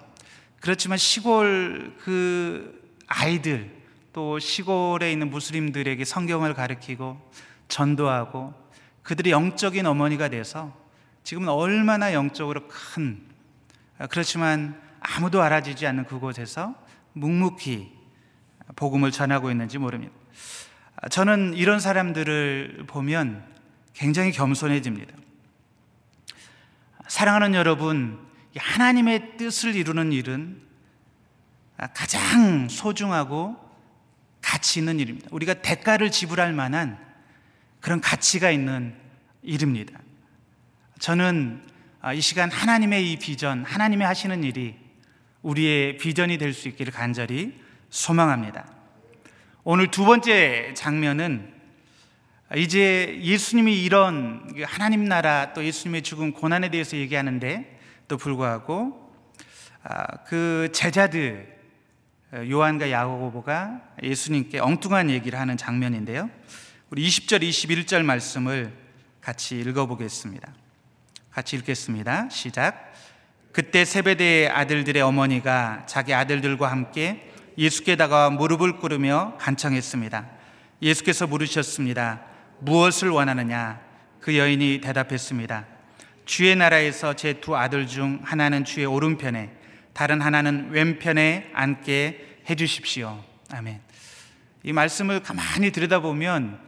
그렇지만 0.62 0.98
시골 0.98 1.96
그 2.00 2.82
아이들 3.08 3.70
또 4.14 4.40
시골에 4.40 5.12
있는 5.12 5.30
무슬림들에게 5.30 6.04
성경을 6.06 6.54
가르치고 6.54 7.20
전도하고 7.68 8.54
그들이 9.04 9.32
영적인 9.32 9.86
어머니가 9.86 10.30
돼서 10.30 10.76
지금은 11.24 11.50
얼마나 11.50 12.14
영적으로 12.14 12.68
큰 12.68 13.22
그렇지만 14.08 14.80
아무도 15.02 15.42
알아주지 15.42 15.86
않는 15.88 16.06
그곳에서 16.06 16.76
묵묵히 17.14 17.92
복음을 18.76 19.12
전하고 19.12 19.52
있는지 19.52 19.78
모릅니다. 19.78 20.14
저는 21.10 21.54
이런 21.56 21.80
사람들을 21.80 22.86
보면 22.88 23.44
굉장히 23.94 24.32
겸손해집니다. 24.32 25.14
사랑하는 27.08 27.56
여러분, 27.56 28.20
하나님의 28.56 29.38
뜻을 29.38 29.76
이루는 29.76 30.12
일은 30.12 30.62
가장 31.94 32.68
소중하고 32.70 33.58
가치 34.42 34.80
있는 34.80 35.00
일입니다. 35.00 35.28
우리가 35.32 35.56
대가를 35.56 36.12
지불할 36.12 36.54
만한 36.54 36.98
그런 37.80 38.02
가치가 38.02 38.52
있는 38.52 38.96
일입니다. 39.42 39.98
저는 41.00 41.64
이 42.16 42.22
시간 42.22 42.50
하나님의 42.50 43.12
이 43.12 43.18
비전, 43.18 43.66
하나님의 43.66 44.08
하시는 44.08 44.42
일이 44.44 44.76
우리의 45.42 45.98
비전이 45.98 46.38
될 46.38 46.54
수 46.54 46.70
있기를 46.70 46.94
간절히 46.94 47.60
소망합니다. 47.90 48.66
오늘 49.66 49.92
두 49.92 50.06
번째 50.06 50.74
장면은 50.76 51.54
이제 52.56 53.20
예수님이 53.22 53.84
이런 53.84 54.50
하나님 54.66 55.06
나라 55.06 55.52
또 55.54 55.64
예수님의 55.64 56.02
죽음 56.02 56.32
고난에 56.32 56.70
대해서 56.70 56.96
얘기하는데 56.96 57.80
또 58.08 58.18
불구하고 58.18 59.14
아, 59.84 60.06
그 60.26 60.70
제자들이 60.72 61.38
요한과 62.50 62.92
야고보가 62.92 63.82
예수님께 64.04 64.60
엉뚱한 64.60 65.10
얘기를 65.10 65.38
하는 65.38 65.58
장면인데요. 65.58 66.30
우리 66.92 67.06
20절, 67.08 67.42
21절 67.42 68.04
말씀을 68.04 68.74
같이 69.22 69.60
읽어보겠습니다. 69.60 70.52
같이 71.32 71.56
읽겠습니다. 71.58 72.30
시작. 72.30 72.94
그때 73.52 73.86
세베대의 73.86 74.50
아들들의 74.50 75.02
어머니가 75.02 75.84
자기 75.86 76.14
아들들과 76.14 76.72
함께 76.72 77.32
예수께 77.58 77.96
다가 77.96 78.30
무릎을 78.30 78.78
꿇으며 78.78 79.36
간청했습니다. 79.40 80.28
예수께서 80.82 81.28
물으셨습니다. 81.28 82.22
무엇을 82.60 83.10
원하느냐? 83.10 83.80
그 84.22 84.38
여인이 84.38 84.82
대답했습니다. 84.82 85.66
주의 86.26 86.56
나라에서 86.56 87.16
제 87.16 87.34
두 87.42 87.56
아들 87.58 87.88
중 87.88 88.20
하나는 88.24 88.64
주의 88.64 88.86
오른편에 88.86 89.52
다른 89.94 90.22
하나는 90.22 90.70
왼편에 90.72 91.50
앉게 91.54 92.38
해 92.50 92.56
주십시오. 92.56 93.24
아멘. 93.52 93.82
이 94.64 94.74
말씀을 94.74 95.22
가만히 95.22 95.72
들여다보면 95.72 96.60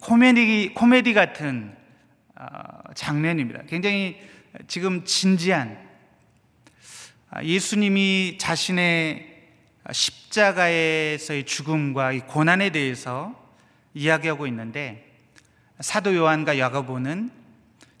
코미디, 0.00 0.72
코미디 0.74 1.14
같은 1.14 1.72
어, 1.72 1.77
장면입니다. 2.94 3.62
굉장히 3.66 4.20
지금 4.66 5.04
진지한 5.04 5.88
아, 7.30 7.42
예수님이 7.42 8.38
자신의 8.38 9.36
십자가에서의 9.90 11.44
죽음과 11.44 12.12
이 12.12 12.20
고난에 12.20 12.70
대해서 12.70 13.34
이야기하고 13.94 14.46
있는데 14.46 15.04
사도 15.80 16.14
요한과 16.14 16.58
야고보는 16.58 17.30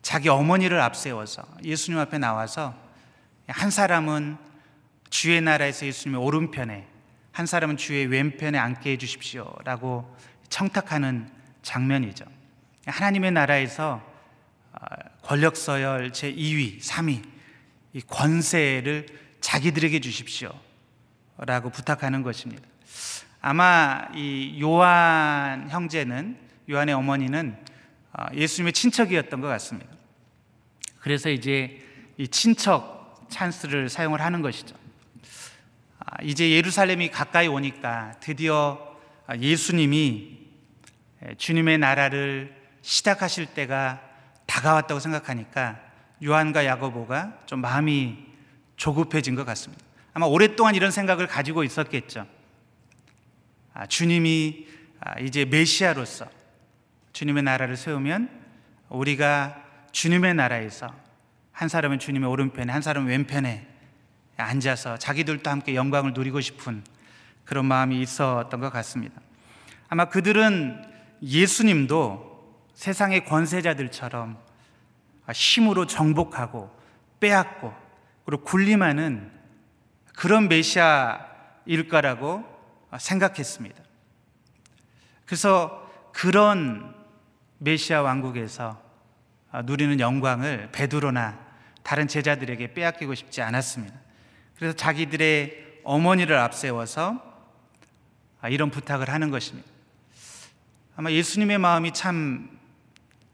자기 0.02 0.28
어머니를 0.28 0.80
앞세워서 0.80 1.42
예수님 1.64 1.98
앞에 2.00 2.18
나와서 2.18 2.74
한 3.48 3.70
사람은 3.70 4.36
주의 5.10 5.40
나라에서 5.40 5.86
예수님의 5.86 6.22
오른편에 6.22 6.86
한 7.32 7.46
사람은 7.46 7.76
주의 7.76 8.06
왼편에 8.06 8.58
앉게 8.58 8.92
해 8.92 8.98
주십시오라고 8.98 10.16
청탁하는 10.48 11.30
장면이죠. 11.62 12.24
하나님의 12.86 13.32
나라에서 13.32 14.02
아, 14.02 14.07
권력 15.22 15.56
서열 15.56 16.12
제 16.12 16.32
2위, 16.32 16.80
3위 16.80 17.22
이 17.92 18.00
권세를 18.02 19.06
자기들에게 19.40 20.00
주십시오 20.00 20.52
라고 21.38 21.70
부탁하는 21.70 22.22
것입니다. 22.22 22.62
아마 23.40 24.08
이 24.14 24.58
요한 24.60 25.70
형제는 25.70 26.38
요한의 26.68 26.94
어머니는 26.94 27.56
아, 28.12 28.34
예수님의 28.34 28.72
친척이었던 28.72 29.40
것 29.40 29.46
같습니다. 29.48 29.90
그래서 30.98 31.30
이제 31.30 31.80
이 32.16 32.26
친척 32.26 33.26
찬스를 33.30 33.88
사용을 33.88 34.20
하는 34.20 34.42
것이죠. 34.42 34.74
아, 36.00 36.22
이제 36.22 36.50
예루살렘이 36.50 37.10
가까이 37.10 37.46
오니까 37.46 38.14
드디어 38.20 38.96
예수님이 39.38 40.38
주님의 41.36 41.78
나라를 41.78 42.56
시작하실 42.82 43.46
때가 43.46 44.07
다가왔다고 44.48 44.98
생각하니까 44.98 45.78
요한과 46.24 46.64
야고보가 46.64 47.40
좀 47.46 47.60
마음이 47.60 48.26
조급해진 48.76 49.36
것 49.36 49.44
같습니다. 49.44 49.84
아마 50.14 50.26
오랫동안 50.26 50.74
이런 50.74 50.90
생각을 50.90 51.28
가지고 51.28 51.62
있었겠죠. 51.62 52.26
아, 53.74 53.86
주님이 53.86 54.66
아, 55.00 55.20
이제 55.20 55.44
메시아로서 55.44 56.26
주님의 57.12 57.44
나라를 57.44 57.76
세우면 57.76 58.28
우리가 58.88 59.62
주님의 59.92 60.34
나라에서 60.34 60.92
한 61.52 61.68
사람은 61.68 61.98
주님의 61.98 62.28
오른편에 62.28 62.72
한 62.72 62.82
사람은 62.82 63.08
왼편에 63.08 63.66
앉아서 64.36 64.98
자기들도 64.98 65.48
함께 65.50 65.74
영광을 65.74 66.14
누리고 66.14 66.40
싶은 66.40 66.82
그런 67.44 67.66
마음이 67.66 68.00
있었던 68.00 68.60
것 68.60 68.70
같습니다. 68.70 69.20
아마 69.88 70.06
그들은 70.06 70.84
예수님도 71.22 72.27
세상의 72.78 73.24
권세자들처럼 73.24 74.38
힘으로 75.34 75.86
정복하고 75.88 76.70
빼앗고 77.18 77.74
그리고 78.24 78.44
군림하는 78.44 79.32
그런 80.14 80.48
메시아일 80.48 81.88
까라고 81.88 82.44
생각했습니다. 82.96 83.82
그래서 85.26 85.90
그런 86.12 86.94
메시아 87.58 88.00
왕국에서 88.02 88.80
누리는 89.64 89.98
영광을 89.98 90.68
베드로나 90.70 91.36
다른 91.82 92.06
제자들에게 92.06 92.74
빼앗기고 92.74 93.16
싶지 93.16 93.42
않았습니다. 93.42 93.96
그래서 94.54 94.76
자기들의 94.76 95.80
어머니를 95.82 96.38
앞세워서 96.38 97.24
이런 98.48 98.70
부탁을 98.70 99.10
하는 99.10 99.30
것입니다. 99.30 99.68
아마 100.94 101.10
예수님의 101.10 101.58
마음이 101.58 101.92
참 101.92 102.56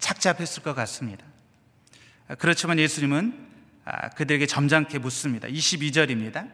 착잡했을 0.04 0.62
것 0.62 0.74
같습니다. 0.74 1.24
그렇지만 2.38 2.78
예수님은 2.78 3.54
아, 3.86 4.10
그들에게 4.10 4.44
점잖게 4.46 4.98
묻습니다. 4.98 5.48
22절입니다. 5.48 6.50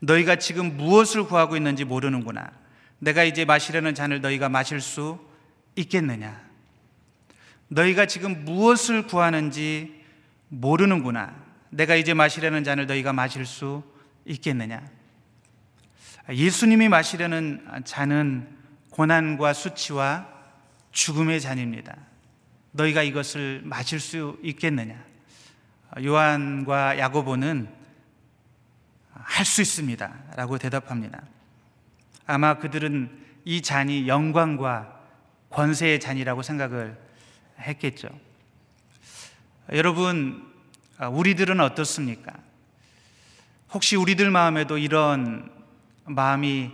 너희가 0.00 0.36
지금 0.36 0.78
무엇을 0.78 1.24
구하고 1.24 1.56
있는지 1.56 1.84
모르는구나. 1.84 2.50
내가 2.98 3.24
이제 3.24 3.44
마시려는 3.44 3.94
잔을 3.94 4.22
너희가 4.22 4.48
마실 4.48 4.80
수 4.80 5.18
있겠느냐? 5.76 6.42
너희가 7.68 8.06
지금 8.06 8.46
무엇을 8.46 9.06
구하는지 9.06 10.02
모르는구나. 10.48 11.34
내가 11.70 11.96
이제 11.96 12.14
마시려는 12.14 12.64
잔을 12.64 12.86
너희가 12.86 13.12
마실 13.12 13.44
수 13.44 13.82
있겠느냐? 14.24 14.82
예수님이 16.30 16.88
마시려는 16.88 17.82
잔은 17.84 18.48
고난과 18.90 19.52
수치와 19.52 20.26
죽음의 20.92 21.42
잔입니다. 21.42 21.96
너희가 22.74 23.02
이것을 23.02 23.62
마실 23.64 24.00
수 24.00 24.38
있겠느냐? 24.42 25.02
요한과 26.02 26.98
야고보는 26.98 27.68
할 29.12 29.46
수 29.46 29.62
있습니다. 29.62 30.12
라고 30.36 30.58
대답합니다. 30.58 31.22
아마 32.26 32.58
그들은 32.58 33.24
이 33.44 33.62
잔이 33.62 34.08
영광과 34.08 35.00
권세의 35.50 36.00
잔이라고 36.00 36.42
생각을 36.42 36.98
했겠죠. 37.60 38.08
여러분, 39.72 40.52
우리들은 40.98 41.60
어떻습니까? 41.60 42.34
혹시 43.72 43.96
우리들 43.96 44.30
마음에도 44.30 44.78
이런 44.78 45.50
마음이 46.04 46.72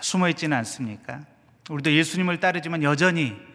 숨어 0.00 0.28
있지는 0.30 0.56
않습니까? 0.58 1.24
우리도 1.70 1.92
예수님을 1.92 2.40
따르지만 2.40 2.82
여전히 2.82 3.51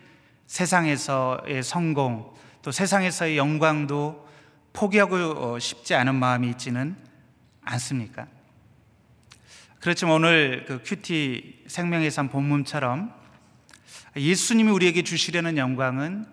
세상에서의 0.47 1.61
성공, 1.63 2.33
또 2.61 2.71
세상에서의 2.71 3.37
영광도 3.37 4.27
포기하고 4.73 5.15
어, 5.15 5.59
싶지 5.59 5.93
않은 5.95 6.15
마음이 6.15 6.49
있지는 6.49 6.95
않습니까? 7.61 8.27
그렇지만 9.79 10.15
오늘 10.15 10.65
그 10.67 10.81
큐티 10.83 11.65
생명의 11.67 12.09
삶 12.11 12.29
본문처럼 12.29 13.13
예수님이 14.15 14.71
우리에게 14.71 15.03
주시려는 15.03 15.57
영광은 15.57 16.25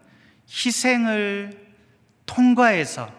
희생을 0.49 1.75
통과해서 2.27 3.13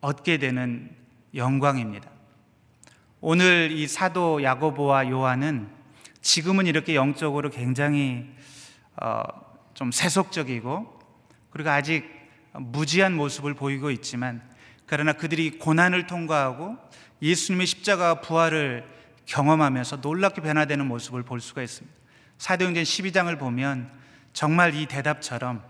얻게 0.00 0.38
되는 0.38 0.90
영광입니다. 1.34 2.10
오늘 3.20 3.70
이 3.72 3.86
사도 3.86 4.42
야고보와 4.42 5.08
요한은 5.08 5.68
지금은 6.20 6.66
이렇게 6.66 6.94
영적으로 6.94 7.50
굉장히 7.50 8.28
어, 9.00 9.43
좀 9.74 9.92
세속적이고 9.92 10.98
그리고 11.50 11.70
아직 11.70 12.04
무지한 12.52 13.14
모습을 13.14 13.54
보이고 13.54 13.90
있지만 13.90 14.42
그러나 14.86 15.12
그들이 15.12 15.58
고난을 15.58 16.06
통과하고 16.06 16.78
예수님의 17.20 17.66
십자가 17.66 18.20
부활을 18.20 18.88
경험하면서 19.26 19.96
놀랍게 19.96 20.42
변화되는 20.42 20.86
모습을 20.86 21.22
볼 21.22 21.40
수가 21.40 21.62
있습니다. 21.62 21.96
사도행전 22.38 22.82
12장을 22.82 23.38
보면 23.38 23.90
정말 24.32 24.74
이 24.74 24.86
대답처럼 24.86 25.62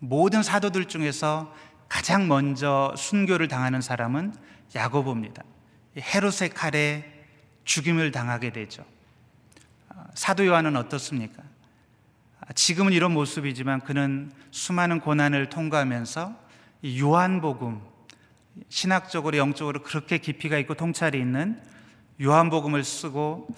모든 0.00 0.42
사도들 0.42 0.86
중에서 0.86 1.52
가장 1.88 2.28
먼저 2.28 2.92
순교를 2.96 3.48
당하는 3.48 3.80
사람은 3.80 4.34
야고보입니다. 4.74 5.42
헤롯의 5.96 6.50
칼에 6.54 7.04
죽임을 7.64 8.10
당하게 8.10 8.50
되죠. 8.50 8.84
사도 10.14 10.44
요한은 10.46 10.76
어떻습니까? 10.76 11.43
지금은 12.54 12.92
이런 12.92 13.12
모습이지만 13.12 13.80
그는 13.80 14.30
수많은 14.50 15.00
고난을 15.00 15.48
통과하면서 15.48 16.34
요한복음, 17.00 17.80
신학적으로 18.68 19.36
영적으로 19.38 19.82
그렇게 19.82 20.18
깊이가 20.18 20.58
있고 20.58 20.74
통찰이 20.74 21.18
있는 21.18 21.60
요한복음을 22.22 22.84
쓰고 22.84 23.48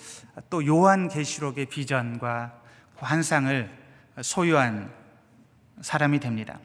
또 0.48 0.64
요한계시록의 0.64 1.66
비전과 1.66 2.60
환상을 2.96 3.70
소유한 4.22 4.90
사람이 5.82 6.20
됩니다. 6.20 6.58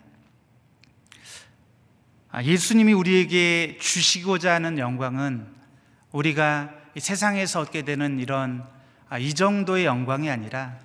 아, 2.30 2.42
예수님이 2.44 2.94
우리에게 2.94 3.78
주시고자 3.82 4.54
하는 4.54 4.78
영광은 4.78 5.46
우리가 6.14 6.72
이 6.96 7.02
세상에서 7.02 7.60
얻게 7.60 7.82
되는 7.82 8.20
이런 8.20 8.66
아, 9.10 9.18
이 9.18 9.34
정도의 9.34 9.84
영광이 9.84 10.30
아니라 10.30 10.80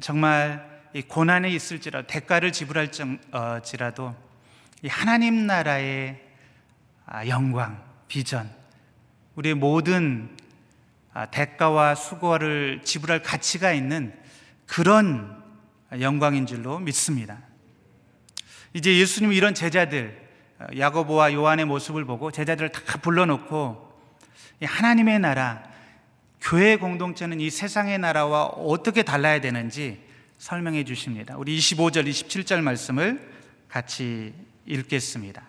정말 0.00 0.70
이 0.94 1.02
고난에 1.02 1.50
있을지라도 1.50 2.06
대가를 2.06 2.52
지불할지라도 2.52 4.14
이 4.82 4.88
하나님 4.88 5.46
나라의 5.46 6.20
아, 7.06 7.26
영광, 7.28 7.82
비전, 8.08 8.50
우리의 9.36 9.54
모든 9.54 10.36
아, 11.12 11.26
대가와 11.26 11.94
수고를 11.94 12.80
지불할 12.84 13.22
가치가 13.22 13.72
있는 13.72 14.14
그런 14.66 15.42
영광인 16.00 16.46
줄로 16.46 16.78
믿습니다. 16.78 17.38
이제 18.72 18.98
예수님이 18.98 19.36
이런 19.36 19.54
제자들 19.54 20.20
어, 20.58 20.66
야고보와 20.76 21.34
요한의 21.34 21.66
모습을 21.66 22.04
보고 22.04 22.30
제자들을 22.30 22.70
다 22.70 22.98
불러놓고 22.98 23.92
하나님의 24.62 25.18
나라 25.18 25.71
교회 26.42 26.74
공동체는 26.74 27.40
이 27.40 27.50
세상의 27.50 27.98
나라와 27.98 28.46
어떻게 28.46 29.04
달라야 29.04 29.40
되는지 29.40 30.00
설명해 30.38 30.82
주십니다. 30.84 31.36
우리 31.38 31.56
25절, 31.56 32.08
27절 32.08 32.60
말씀을 32.62 33.30
같이 33.68 34.34
읽겠습니다. 34.66 35.40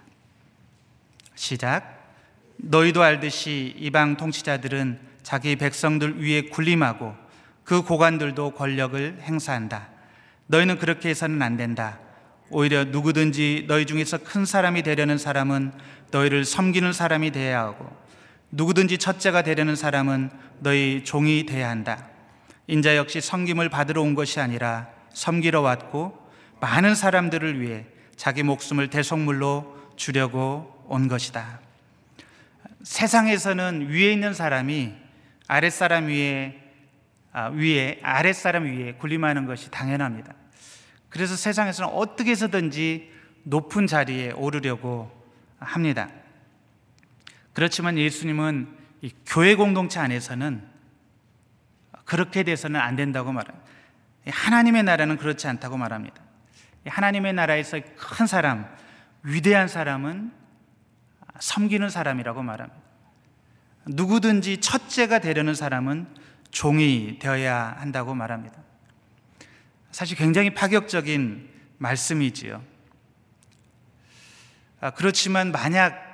시작. 1.33 2.13
너희도 2.57 3.01
알듯이 3.01 3.73
이방 3.79 4.17
통치자들은 4.17 4.99
자기 5.23 5.55
백성들 5.55 6.23
위에 6.23 6.43
군림하고 6.43 7.15
그 7.63 7.81
고관들도 7.81 8.51
권력을 8.51 9.17
행사한다. 9.21 9.89
너희는 10.45 10.77
그렇게 10.77 11.09
해서는 11.09 11.41
안 11.41 11.57
된다. 11.57 11.99
오히려 12.51 12.83
누구든지 12.83 13.65
너희 13.67 13.87
중에서 13.87 14.19
큰 14.19 14.45
사람이 14.45 14.83
되려는 14.83 15.17
사람은 15.17 15.71
너희를 16.11 16.45
섬기는 16.45 16.93
사람이 16.93 17.31
되어야 17.31 17.61
하고 17.61 18.02
누구든지 18.55 18.99
첫째가 18.99 19.41
되려는 19.41 19.75
사람은 19.75 20.29
너희 20.59 21.03
종이 21.03 21.45
되어야 21.45 21.69
한다. 21.69 22.07
인자 22.67 22.95
역시 22.95 23.19
섬김을 23.19 23.69
받으러 23.69 24.01
온 24.01 24.13
것이 24.13 24.39
아니라 24.39 24.89
섬기러 25.11 25.61
왔고 25.61 26.17
많은 26.61 26.93
사람들을 26.93 27.59
위해 27.59 27.85
자기 28.15 28.43
목숨을 28.43 28.89
대속물로 28.89 29.93
주려고 29.95 30.85
온 30.87 31.07
것이다. 31.07 31.61
세상에서는 32.83 33.89
위에 33.89 34.13
있는 34.13 34.33
사람이 34.35 34.93
아랫사람 35.47 36.07
위에 36.07 36.59
아, 37.31 37.47
위에 37.47 37.99
아랫사람 38.03 38.65
위에 38.65 38.93
군림하는 38.93 39.47
것이 39.47 39.71
당연합니다. 39.71 40.31
그래서 41.09 41.35
세상에서는 41.35 41.91
어떻게 41.91 42.31
해서든지 42.31 43.11
높은 43.43 43.87
자리에 43.87 44.31
오르려고 44.31 45.11
합니다. 45.57 46.09
그렇지만 47.53 47.97
예수님은 47.97 48.77
교회 49.25 49.55
공동체 49.55 49.99
안에서는 49.99 50.63
그렇게 52.05 52.43
돼서는 52.43 52.79
안 52.79 52.95
된다고 52.95 53.31
말합니다. 53.31 53.65
하나님의 54.27 54.83
나라는 54.83 55.17
그렇지 55.17 55.47
않다고 55.47 55.77
말합니다. 55.77 56.21
하나님의 56.85 57.33
나라에서 57.33 57.79
큰 57.95 58.27
사람, 58.27 58.67
위대한 59.21 59.67
사람은 59.67 60.31
섬기는 61.39 61.89
사람이라고 61.89 62.41
말합니다. 62.41 62.81
누구든지 63.85 64.61
첫째가 64.61 65.19
되려는 65.19 65.55
사람은 65.55 66.07
종이 66.51 67.17
되어야 67.19 67.75
한다고 67.79 68.13
말합니다. 68.15 68.57
사실 69.91 70.17
굉장히 70.17 70.53
파격적인 70.53 71.49
말씀이지요. 71.77 72.63
아, 74.81 74.91
그렇지만 74.91 75.51
만약 75.51 76.12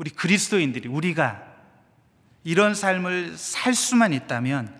우리 0.00 0.08
그리스도인들이 0.08 0.88
우리가 0.88 1.44
이런 2.42 2.74
삶을 2.74 3.36
살 3.36 3.74
수만 3.74 4.14
있다면 4.14 4.74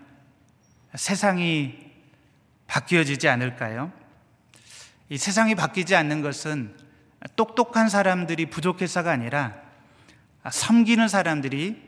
세상이 0.95 1.77
바뀌어지지 2.65 3.29
않을까요? 3.29 3.93
이 5.09 5.19
세상이 5.19 5.53
바뀌지 5.53 5.95
않는 5.95 6.23
것은 6.23 6.75
똑똑한 7.35 7.87
사람들이 7.87 8.47
부족해서가 8.47 9.11
아니라 9.11 9.53
섬기는 10.49 11.07
사람들이 11.07 11.79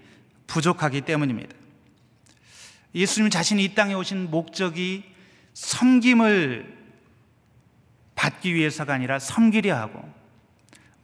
부족하기 0.45 1.01
때문입니다. 1.01 1.55
예수님 2.93 3.31
자신이 3.31 3.63
이 3.63 3.73
땅에 3.73 3.95
오신 3.95 4.29
목적이 4.29 5.11
섬김을 5.55 6.77
받기 8.13 8.53
위해서가 8.53 8.93
아니라 8.93 9.17
섬기려 9.17 9.75
하고 9.75 10.12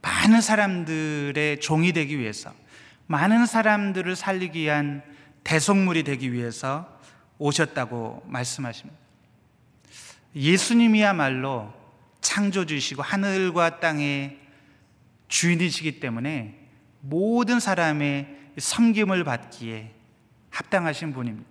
많은 0.02 0.40
사람들의 0.40 1.60
종이 1.60 1.92
되기 1.92 2.18
위해서 2.18 2.52
많은 3.06 3.46
사람들을 3.46 4.14
살리기 4.16 4.60
위한 4.60 5.02
대속물이 5.44 6.04
되기 6.04 6.32
위해서 6.32 7.00
오셨다고 7.38 8.22
말씀하십니다. 8.26 8.98
예수님이야말로 10.34 11.72
창조주이시고 12.20 13.02
하늘과 13.02 13.80
땅의 13.80 14.38
주인이시기 15.28 16.00
때문에 16.00 16.58
모든 17.00 17.60
사람의 17.60 18.36
섬김을 18.58 19.24
받기에 19.24 19.92
합당하신 20.50 21.12
분입니다. 21.12 21.48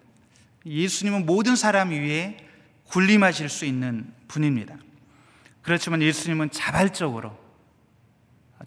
예수님은 0.66 1.26
모든 1.26 1.56
사람 1.56 1.90
위에 1.90 2.38
군림하실 2.86 3.50
수 3.50 3.66
있는 3.66 4.14
분입니다. 4.28 4.76
그렇지만 5.62 6.02
예수님은 6.02 6.52
자발적으로 6.52 7.38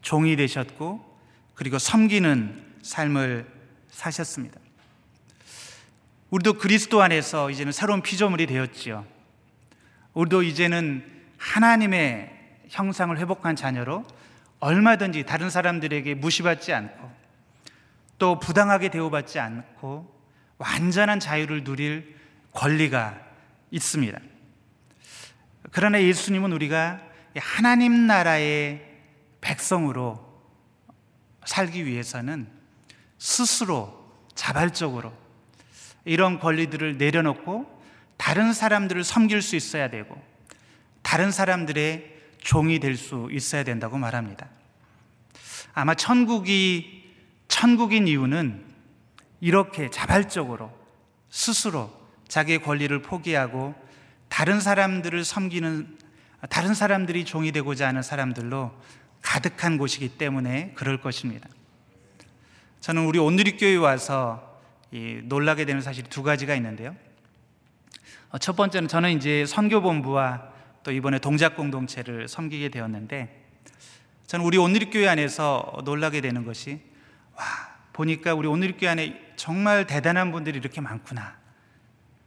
종이 0.01 0.37
되셨고 0.37 1.13
그리고 1.55 1.79
섬기는 1.79 2.77
삶을 2.83 3.47
사셨습니다. 3.91 4.59
우리도 6.31 6.55
그리스도 6.55 7.03
안에서 7.03 7.51
이제는 7.51 7.73
새로운 7.73 8.01
피조물이 8.01 8.47
되었지요. 8.47 9.05
우리도 10.15 10.43
이제는 10.43 11.05
하나님의 11.37 12.31
형상을 12.71 13.17
회복한 13.19 13.55
자녀로 13.55 14.05
얼마든지 14.61 15.25
다른 15.25 15.51
사람들에게 15.51 16.15
무시받지 16.15 16.73
않고 16.73 17.11
또 18.19 18.39
부당하게 18.39 18.89
대우받지 18.89 19.41
않고 19.41 20.11
완전한 20.59 21.21
자유를 21.21 21.65
누릴 21.65 22.17
권리가 22.53 23.21
있습니다. 23.71 24.19
그러나 25.71 26.01
예수님은 26.01 26.53
우리가 26.53 27.01
하나님 27.37 28.07
나라의 28.07 28.92
백성으로 29.43 30.33
살기 31.45 31.85
위해서는 31.85 32.49
스스로 33.19 34.03
자발적으로 34.35 35.13
이런 36.07 36.41
권리들을 36.41 36.97
내려놓고 36.97 37.83
다른 38.17 38.55
사람들을 38.55 39.05
섬길 39.05 39.43
수 39.43 39.57
있어야 39.57 39.91
되고 39.91 40.21
다른 41.03 41.31
사람들의 41.31 42.11
종이 42.41 42.81
될 42.81 42.97
수 42.97 43.29
있어야 43.31 43.63
된다고 43.63 43.99
말합니다. 43.99 44.49
아마 45.75 45.95
천국이 45.95 47.05
천국인 47.49 48.09
이유는 48.09 48.65
이렇게 49.41 49.91
자발적으로 49.91 50.73
스스로 51.31 51.93
자기의 52.29 52.63
권리를 52.63 53.03
포기하고 53.03 53.75
다른 54.29 54.61
사람들을 54.61 55.25
섬기는 55.25 55.99
다른 56.49 56.75
사람들이 56.75 57.25
종이 57.25 57.53
되고자 57.53 57.89
하는 57.89 58.03
사람들로 58.03 58.73
가득한 59.23 59.79
곳이기 59.79 60.11
때문에 60.11 60.73
그럴 60.75 61.01
것입니다. 61.01 61.49
저는 62.81 63.07
우리 63.07 63.19
온누리교회 63.19 63.77
와서 63.77 64.61
놀라게 65.25 65.65
되는 65.65 65.81
사실이 65.81 66.09
두 66.11 66.23
가지가 66.23 66.55
있는데요. 66.57 66.95
어, 68.31 68.39
첫 68.39 68.57
번째는 68.57 68.89
저는 68.89 69.13
이제 69.13 69.47
선교본부와 69.47 70.51
또 70.83 70.91
이번에 70.91 71.19
동작 71.19 71.55
공동체를 71.57 72.29
섬기게 72.29 72.71
되었는데 72.71 73.41
저는 74.27 74.45
우리 74.45 74.59
온누리교회 74.59 75.07
안에서 75.07 75.81
놀라게 75.85 76.21
되는 76.21 76.45
것이 76.45 76.81
와 77.37 77.45
보니까 77.93 78.35
우리 78.35 78.49
온누리교회 78.49 78.91
안에 78.91 79.33
정말 79.37 79.87
대단한 79.87 80.33
분들이 80.33 80.59
이렇게 80.59 80.81
많구나 80.81 81.37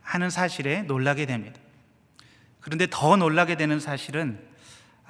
하는 0.02 0.30
사실에 0.30 0.84
놀라게 0.84 1.26
됩니다. 1.26 1.60
그런데 2.62 2.88
더 2.90 3.16
놀라게 3.16 3.58
되는 3.58 3.80
사실은 3.80 4.40
아, 4.40 4.55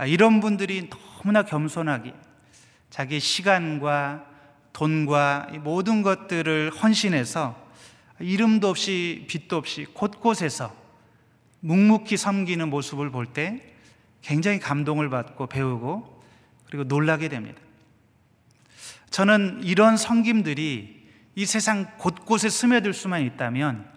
이런 0.08 0.42
분들이 0.42 0.90
너무나 0.90 1.44
겸손하게 1.44 2.14
자기 2.90 3.20
시간과 3.20 4.26
돈과 4.74 5.48
모든 5.62 6.02
것들을 6.02 6.72
헌신해서 6.72 7.56
이름도 8.20 8.70
없이 8.70 9.26
빛도 9.30 9.56
없이 9.58 9.86
곳곳에서 9.86 10.76
묵묵히 11.62 12.18
섬기는 12.18 12.70
모습을 12.70 13.10
볼 13.10 13.28
때 13.34 13.74
굉장히 14.22 14.60
감동을 14.60 15.10
받고 15.10 15.48
배우고 15.48 16.24
그리고 16.66 16.84
놀라게 16.84 17.30
됩니다. 17.30 17.62
저는 19.12 19.62
이런 19.64 19.98
섬김들이 19.98 21.06
이 21.36 21.46
세상 21.46 21.98
곳곳에 21.98 22.50
스며들 22.50 22.94
수만 22.94 23.22
있다면 23.22 23.88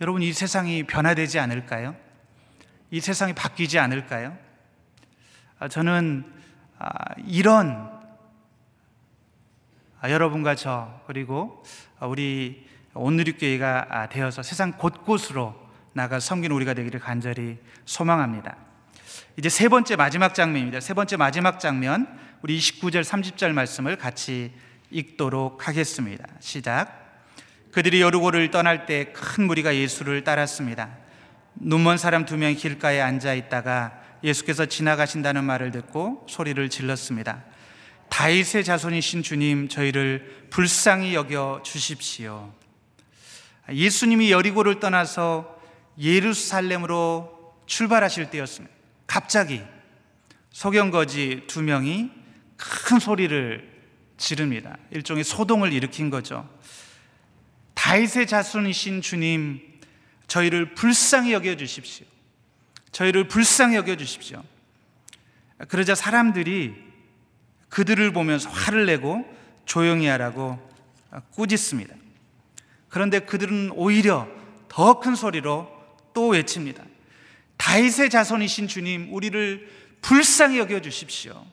여러분 0.00 0.22
이 0.22 0.32
세상이 0.32 0.84
변화되지 0.84 1.38
않을까요? 1.38 1.94
이 2.90 3.00
세상이 3.00 3.34
바뀌지 3.34 3.78
않을까요? 3.78 4.36
아, 5.58 5.66
저는 5.66 6.24
아, 6.78 6.88
이런 7.26 7.90
아, 10.00 10.10
여러분과 10.10 10.54
저 10.54 11.00
그리고 11.06 11.64
우리 12.00 12.66
온누리교회가 12.94 13.86
아, 13.90 14.08
되어서 14.08 14.42
세상 14.42 14.72
곳곳으로 14.72 15.54
나가 15.92 16.20
섬기는 16.20 16.54
우리가 16.54 16.74
되기를 16.74 17.00
간절히 17.00 17.58
소망합니다. 17.84 18.56
이제 19.36 19.48
세 19.48 19.68
번째 19.68 19.96
마지막 19.96 20.34
장면입니다. 20.34 20.78
세 20.80 20.94
번째 20.94 21.16
마지막 21.16 21.58
장면 21.58 22.06
우리 22.42 22.56
29절 22.58 23.02
30절 23.02 23.52
말씀을 23.52 23.96
같이 23.96 24.52
읽도록 24.90 25.66
하겠습니다. 25.66 26.24
시작. 26.38 27.24
그들이 27.72 28.00
여루고를 28.00 28.50
떠날 28.50 28.86
때 28.86 29.12
큰 29.12 29.46
무리가 29.48 29.74
예수를 29.74 30.22
따랐습니다. 30.22 30.88
눈먼 31.54 31.98
사람 31.98 32.24
두 32.24 32.36
명이 32.36 32.54
길가에 32.54 33.00
앉아 33.00 33.34
있다가 33.34 34.07
예수께서 34.22 34.66
지나가신다는 34.66 35.44
말을 35.44 35.70
듣고 35.70 36.26
소리를 36.28 36.68
질렀습니다. 36.68 37.44
다윗의 38.08 38.64
자손이신 38.64 39.22
주님, 39.22 39.68
저희를 39.68 40.48
불쌍히 40.50 41.14
여겨 41.14 41.62
주십시오. 41.64 42.52
예수님이 43.70 44.30
여리고를 44.30 44.80
떠나서 44.80 45.58
예루살렘으로 45.98 47.54
출발하실 47.66 48.30
때였습니다. 48.30 48.74
갑자기 49.06 49.62
소경거지 50.50 51.44
두 51.46 51.62
명이 51.62 52.10
큰 52.56 52.98
소리를 52.98 53.68
지릅니다. 54.16 54.76
일종의 54.90 55.22
소동을 55.22 55.72
일으킨 55.72 56.10
거죠. 56.10 56.48
다윗의 57.74 58.26
자손이신 58.26 59.02
주님, 59.02 59.60
저희를 60.26 60.74
불쌍히 60.74 61.32
여겨 61.32 61.56
주십시오. 61.56 62.06
저희를 62.92 63.28
불쌍히 63.28 63.76
여겨 63.76 63.96
주십시오. 63.96 64.42
그러자 65.68 65.94
사람들이 65.94 66.74
그들을 67.68 68.12
보면서 68.12 68.48
화를 68.48 68.86
내고 68.86 69.24
조용히 69.64 70.06
하라고 70.06 70.58
꾸짖습니다. 71.32 71.94
그런데 72.88 73.20
그들은 73.20 73.72
오히려 73.74 74.28
더 74.68 75.00
큰 75.00 75.14
소리로 75.14 75.68
또 76.14 76.28
외칩니다. 76.28 76.84
다윗의 77.56 78.10
자손이신 78.10 78.68
주님, 78.68 79.12
우리를 79.12 79.68
불쌍히 80.00 80.58
여겨 80.58 80.80
주십시오. 80.80 81.44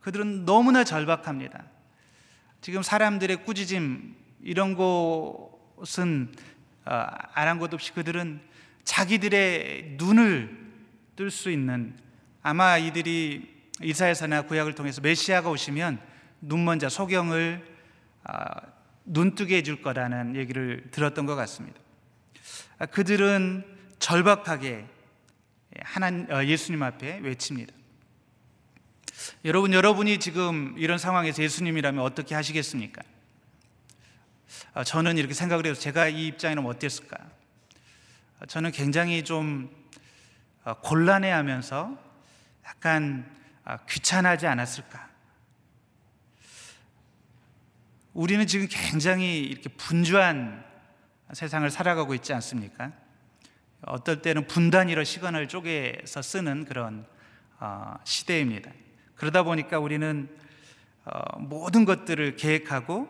그들은 0.00 0.44
너무나 0.44 0.84
절박합니다. 0.84 1.64
지금 2.60 2.82
사람들의 2.82 3.44
꾸짖음 3.44 4.16
이런 4.42 4.74
것은 4.74 6.32
어, 6.84 7.06
아랑곳 7.32 7.72
없이 7.72 7.92
그들은 7.92 8.40
자기들의 8.84 9.94
눈을 9.96 10.63
뜰 11.16 11.30
수 11.30 11.50
있는 11.50 11.96
아마 12.42 12.76
이들이 12.76 13.52
이사야서나 13.82 14.42
구약을 14.42 14.74
통해서 14.74 15.00
메시아가 15.00 15.48
오시면 15.50 16.00
눈먼 16.40 16.78
자 16.78 16.88
소경을 16.88 17.64
어, 18.24 18.34
눈뜨게 19.04 19.56
해줄 19.56 19.82
거라는 19.82 20.36
얘기를 20.36 20.84
들었던 20.90 21.26
것 21.26 21.34
같습니다. 21.36 21.78
아, 22.78 22.86
그들은 22.86 23.64
절박하게 23.98 24.86
하나 25.80 26.08
어, 26.08 26.44
예수님 26.44 26.82
앞에 26.82 27.18
외칩니다. 27.18 27.72
여러분 29.44 29.72
여러분이 29.72 30.18
지금 30.18 30.74
이런 30.76 30.98
상황에서 30.98 31.42
예수님이라면 31.42 32.04
어떻게 32.04 32.34
하시겠습니까? 32.34 33.02
아, 34.74 34.84
저는 34.84 35.18
이렇게 35.18 35.34
생각을 35.34 35.66
해서 35.66 35.80
제가 35.80 36.08
이 36.08 36.26
입장이라면 36.26 36.68
어땠을까? 36.70 37.16
아, 38.40 38.46
저는 38.46 38.72
굉장히 38.72 39.22
좀 39.22 39.70
아, 39.70 39.83
곤란해하면서 40.72 41.98
약간 42.66 43.30
귀찮하지 43.88 44.46
않았을까? 44.46 45.08
우리는 48.14 48.46
지금 48.46 48.66
굉장히 48.70 49.40
이렇게 49.40 49.68
분주한 49.68 50.64
세상을 51.32 51.68
살아가고 51.70 52.14
있지 52.14 52.32
않습니까? 52.32 52.92
어떨 53.82 54.22
때는 54.22 54.46
분단위로 54.46 55.04
시간을 55.04 55.48
쪼개서 55.48 56.22
쓰는 56.22 56.64
그런 56.64 57.06
어, 57.58 57.94
시대입니다. 58.04 58.70
그러다 59.16 59.42
보니까 59.42 59.78
우리는 59.78 60.28
어, 61.04 61.38
모든 61.38 61.84
것들을 61.84 62.36
계획하고 62.36 63.08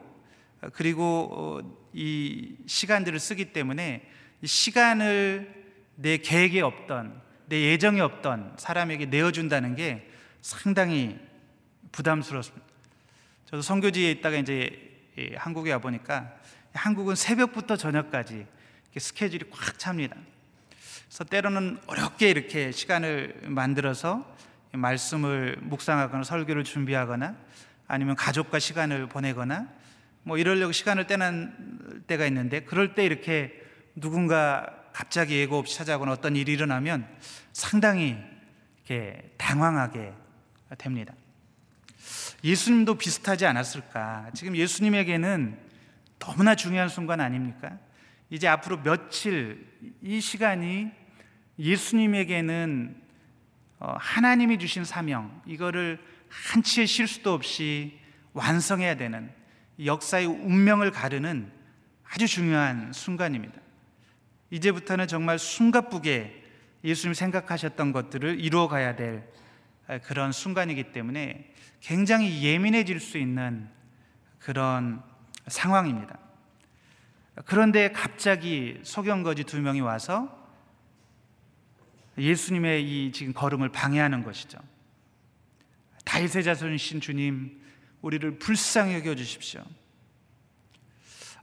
그리고 0.72 1.28
어, 1.32 1.88
이 1.92 2.56
시간들을 2.66 3.18
쓰기 3.20 3.52
때문에 3.52 4.10
시간을 4.44 5.64
내 5.96 6.16
계획에 6.18 6.60
없던 6.60 7.23
내 7.46 7.72
예정에 7.72 8.00
없던 8.00 8.54
사람에게 8.58 9.06
내어준다는 9.06 9.74
게 9.74 10.10
상당히 10.40 11.18
부담스럽습니다. 11.92 12.66
저도 13.46 13.62
선교지에 13.62 14.10
있다가 14.12 14.36
이제 14.36 14.90
한국에 15.36 15.72
와 15.72 15.78
보니까 15.78 16.34
한국은 16.72 17.14
새벽부터 17.14 17.76
저녁까지 17.76 18.46
스케줄이 18.98 19.44
꽉 19.50 19.78
찹니다. 19.78 20.16
그래서 21.06 21.24
때로는 21.24 21.78
어렵게 21.86 22.30
이렇게 22.30 22.72
시간을 22.72 23.42
만들어서 23.44 24.34
말씀을 24.72 25.56
묵상하거나 25.60 26.24
설교를 26.24 26.64
준비하거나 26.64 27.36
아니면 27.86 28.16
가족과 28.16 28.58
시간을 28.58 29.08
보내거나 29.08 29.68
뭐 30.24 30.38
이러려고 30.38 30.72
시간을 30.72 31.06
떼는 31.06 32.04
때가 32.06 32.26
있는데 32.26 32.60
그럴 32.64 32.94
때 32.94 33.04
이렇게 33.04 33.62
누군가 33.94 34.83
갑자기 34.94 35.34
예고 35.40 35.58
없이 35.58 35.76
찾아오거나 35.76 36.12
어떤 36.12 36.36
일이 36.36 36.52
일어나면 36.52 37.04
상당히 37.52 38.16
이렇게 38.76 39.34
당황하게 39.36 40.12
됩니다. 40.78 41.12
예수님도 42.44 42.94
비슷하지 42.94 43.44
않았을까? 43.44 44.30
지금 44.34 44.56
예수님에게는 44.56 45.58
너무나 46.20 46.54
중요한 46.54 46.88
순간 46.88 47.20
아닙니까? 47.20 47.76
이제 48.30 48.46
앞으로 48.46 48.82
며칠 48.84 49.66
이 50.00 50.20
시간이 50.20 50.92
예수님에게는 51.58 53.02
어, 53.80 53.96
하나님이 53.98 54.60
주신 54.60 54.84
사명 54.84 55.42
이거를 55.44 55.98
한치의 56.28 56.86
실수도 56.86 57.34
없이 57.34 57.98
완성해야 58.32 58.96
되는 58.96 59.28
역사의 59.84 60.26
운명을 60.26 60.92
가르는 60.92 61.50
아주 62.04 62.28
중요한 62.28 62.92
순간입니다. 62.92 63.63
이제부터는 64.54 65.08
정말 65.08 65.36
숨가쁘게 65.36 66.44
예수님 66.84 67.12
생각하셨던 67.14 67.90
것들을 67.90 68.38
이루어 68.38 68.68
가야 68.68 68.94
될 68.94 69.28
그런 70.04 70.30
순간이기 70.30 70.92
때문에 70.92 71.52
굉장히 71.80 72.44
예민해질 72.44 73.00
수 73.00 73.18
있는 73.18 73.68
그런 74.38 75.02
상황입니다. 75.48 76.18
그런데 77.46 77.90
갑자기 77.90 78.78
소경거지 78.84 79.42
두 79.42 79.60
명이 79.60 79.80
와서 79.80 80.48
예수님의 82.16 82.84
이 82.84 83.12
지금 83.12 83.32
걸음을 83.32 83.70
방해하는 83.70 84.22
것이죠. 84.22 84.58
다윗의 86.04 86.44
자손이신 86.44 87.00
주님, 87.00 87.60
우리를 88.02 88.38
불쌍히 88.38 88.94
여겨 88.94 89.16
주십시오. 89.16 89.64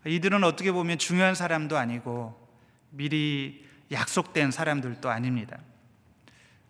이들은 0.05 0.45
어떻게 0.45 0.72
보면 0.72 0.97
중요한 0.97 1.36
사람도 1.36 1.78
아니고 1.78 2.40
미리 2.91 3.65
약속된 3.91 4.51
사람들도 4.51 5.09
아닙니다. 5.09 5.59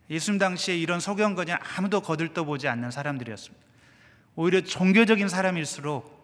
예수님 0.09 0.39
당시에 0.39 0.77
이런 0.77 0.99
소경거지 0.99 1.53
아무도 1.53 2.01
거들떠 2.01 2.43
보지 2.43 2.67
않는 2.67 2.91
사람들이었습니다. 2.91 3.65
오히려 4.35 4.61
종교적인 4.61 5.29
사람일수록 5.29 6.21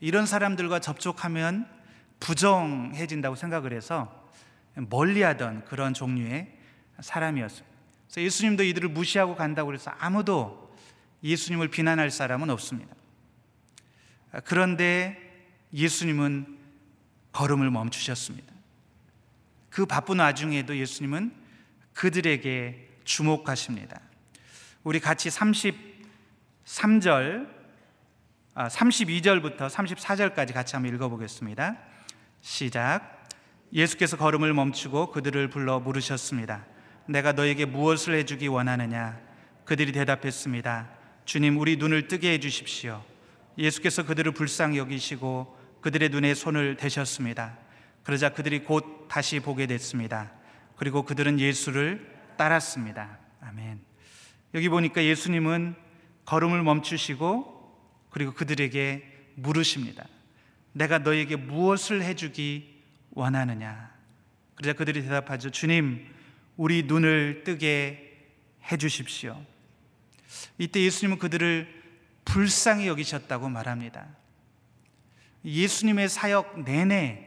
이런 0.00 0.26
사람들과 0.26 0.80
접촉하면 0.80 1.68
부정해진다고 2.20 3.36
생각을 3.36 3.72
해서 3.72 4.24
멀리하던 4.74 5.64
그런 5.64 5.94
종류의 5.94 6.52
사람이었습니다. 7.00 7.76
그래서 8.06 8.22
예수님도 8.22 8.62
이들을 8.62 8.88
무시하고 8.90 9.36
간다고 9.36 9.72
해서 9.74 9.90
아무도 9.98 10.74
예수님을 11.22 11.68
비난할 11.68 12.10
사람은 12.10 12.50
없습니다. 12.50 12.94
그런데 14.44 15.46
예수님은 15.72 16.58
걸음을 17.32 17.70
멈추셨습니다. 17.70 18.55
그 19.76 19.84
바쁜 19.84 20.20
와중에도 20.20 20.74
예수님은 20.74 21.34
그들에게 21.92 22.88
주목하십니다. 23.04 24.00
우리 24.82 25.00
같이 25.00 25.28
33절, 26.64 27.46
아, 28.54 28.68
32절부터 28.68 29.68
34절까지 29.68 30.54
같이 30.54 30.76
한번 30.76 30.94
읽어보겠습니다. 30.94 31.76
시작. 32.40 33.28
예수께서 33.70 34.16
걸음을 34.16 34.54
멈추고 34.54 35.10
그들을 35.10 35.50
불러 35.50 35.78
물으셨습니다. 35.78 36.64
내가 37.04 37.32
너에게 37.32 37.66
무엇을 37.66 38.14
해주기 38.14 38.46
원하느냐? 38.46 39.20
그들이 39.66 39.92
대답했습니다. 39.92 40.88
주님, 41.26 41.58
우리 41.58 41.76
눈을 41.76 42.08
뜨게 42.08 42.32
해주십시오. 42.32 43.04
예수께서 43.58 44.06
그들을 44.06 44.32
불쌍히 44.32 44.78
여기시고 44.78 45.54
그들의 45.82 46.08
눈에 46.08 46.32
손을 46.32 46.78
대셨습니다. 46.78 47.65
그러자 48.06 48.28
그들이 48.28 48.62
곧 48.62 49.08
다시 49.08 49.40
보게 49.40 49.66
됐습니다. 49.66 50.30
그리고 50.76 51.02
그들은 51.02 51.40
예수를 51.40 52.08
따랐습니다. 52.36 53.18
아멘. 53.40 53.80
여기 54.54 54.68
보니까 54.68 55.02
예수님은 55.02 55.74
걸음을 56.24 56.62
멈추시고 56.62 58.06
그리고 58.10 58.32
그들에게 58.32 59.32
물으십니다. 59.34 60.06
내가 60.72 61.00
너에게 61.00 61.34
무엇을 61.34 62.04
해주기 62.04 62.80
원하느냐? 63.10 63.92
그러자 64.54 64.74
그들이 64.74 65.02
대답하죠. 65.02 65.50
주님, 65.50 66.06
우리 66.56 66.84
눈을 66.84 67.42
뜨게 67.42 68.28
해 68.70 68.76
주십시오. 68.76 69.44
이때 70.58 70.80
예수님은 70.80 71.18
그들을 71.18 71.82
불쌍히 72.24 72.86
여기셨다고 72.86 73.48
말합니다. 73.48 74.06
예수님의 75.44 76.08
사역 76.08 76.62
내내 76.62 77.25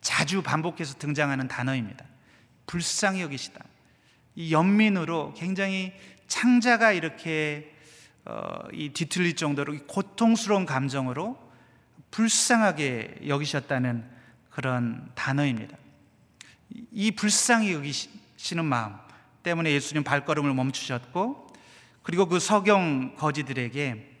자주 0.00 0.42
반복해서 0.42 0.94
등장하는 0.98 1.48
단어입니다. 1.48 2.04
불쌍히 2.66 3.22
여기시다. 3.22 3.64
이 4.36 4.52
연민으로 4.52 5.34
굉장히 5.34 5.92
창자가 6.28 6.92
이렇게 6.92 7.74
어, 8.24 8.58
이 8.72 8.90
뒤틀릴 8.90 9.36
정도로 9.36 9.86
고통스러운 9.86 10.66
감정으로 10.66 11.38
불쌍하게 12.10 13.20
여기셨다는 13.26 14.04
그런 14.50 15.10
단어입니다. 15.14 15.76
이 16.92 17.10
불쌍히 17.10 17.72
여기시는 17.72 18.64
마음 18.64 18.94
때문에 19.42 19.72
예수님 19.72 20.04
발걸음을 20.04 20.52
멈추셨고 20.52 21.48
그리고 22.02 22.26
그 22.26 22.38
서경 22.38 23.16
거지들에게 23.16 24.16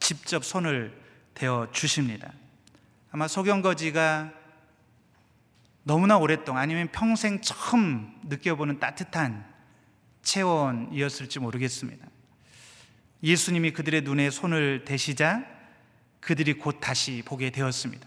직접 0.00 0.44
손을 0.44 1.00
대어 1.34 1.68
주십니다. 1.72 2.32
아마 3.10 3.28
서경 3.28 3.62
거지가 3.62 4.32
너무나 5.88 6.18
오랫동안 6.18 6.64
아니면 6.64 6.88
평생 6.92 7.40
처음 7.40 8.14
느껴보는 8.24 8.78
따뜻한 8.78 9.42
체온이었을지 10.20 11.38
모르겠습니다. 11.38 12.06
예수님이 13.22 13.70
그들의 13.72 14.02
눈에 14.02 14.28
손을 14.28 14.84
대시자 14.84 15.46
그들이 16.20 16.58
곧 16.58 16.78
다시 16.82 17.22
보게 17.24 17.48
되었습니다. 17.48 18.06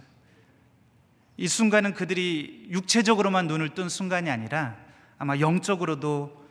이 1.37 1.47
순간은 1.47 1.95
그들이 1.95 2.67
육체적으로만 2.69 3.47
눈을 3.47 3.73
뜬 3.73 3.89
순간이 3.89 4.29
아니라 4.29 4.77
아마 5.17 5.39
영적으로도 5.39 6.47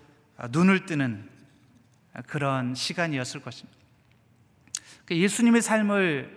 눈을 0.51 0.85
뜨는 0.87 1.31
그런 2.26 2.74
시간이었을 2.74 3.41
것입니다. 3.41 3.78
그 5.05 5.16
예수님의 5.16 5.62
삶을 5.62 6.37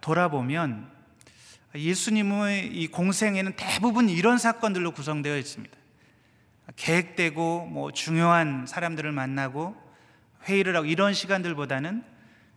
돌아보면 0.00 0.97
예수님의 1.74 2.68
이 2.68 2.88
공생에는 2.88 3.52
대부분 3.56 4.08
이런 4.08 4.38
사건들로 4.38 4.92
구성되어 4.92 5.36
있습니다. 5.36 5.76
계획되고 6.76 7.66
뭐 7.66 7.92
중요한 7.92 8.66
사람들을 8.66 9.10
만나고 9.12 9.76
회의를 10.44 10.76
하고 10.76 10.86
이런 10.86 11.14
시간들보다는 11.14 12.02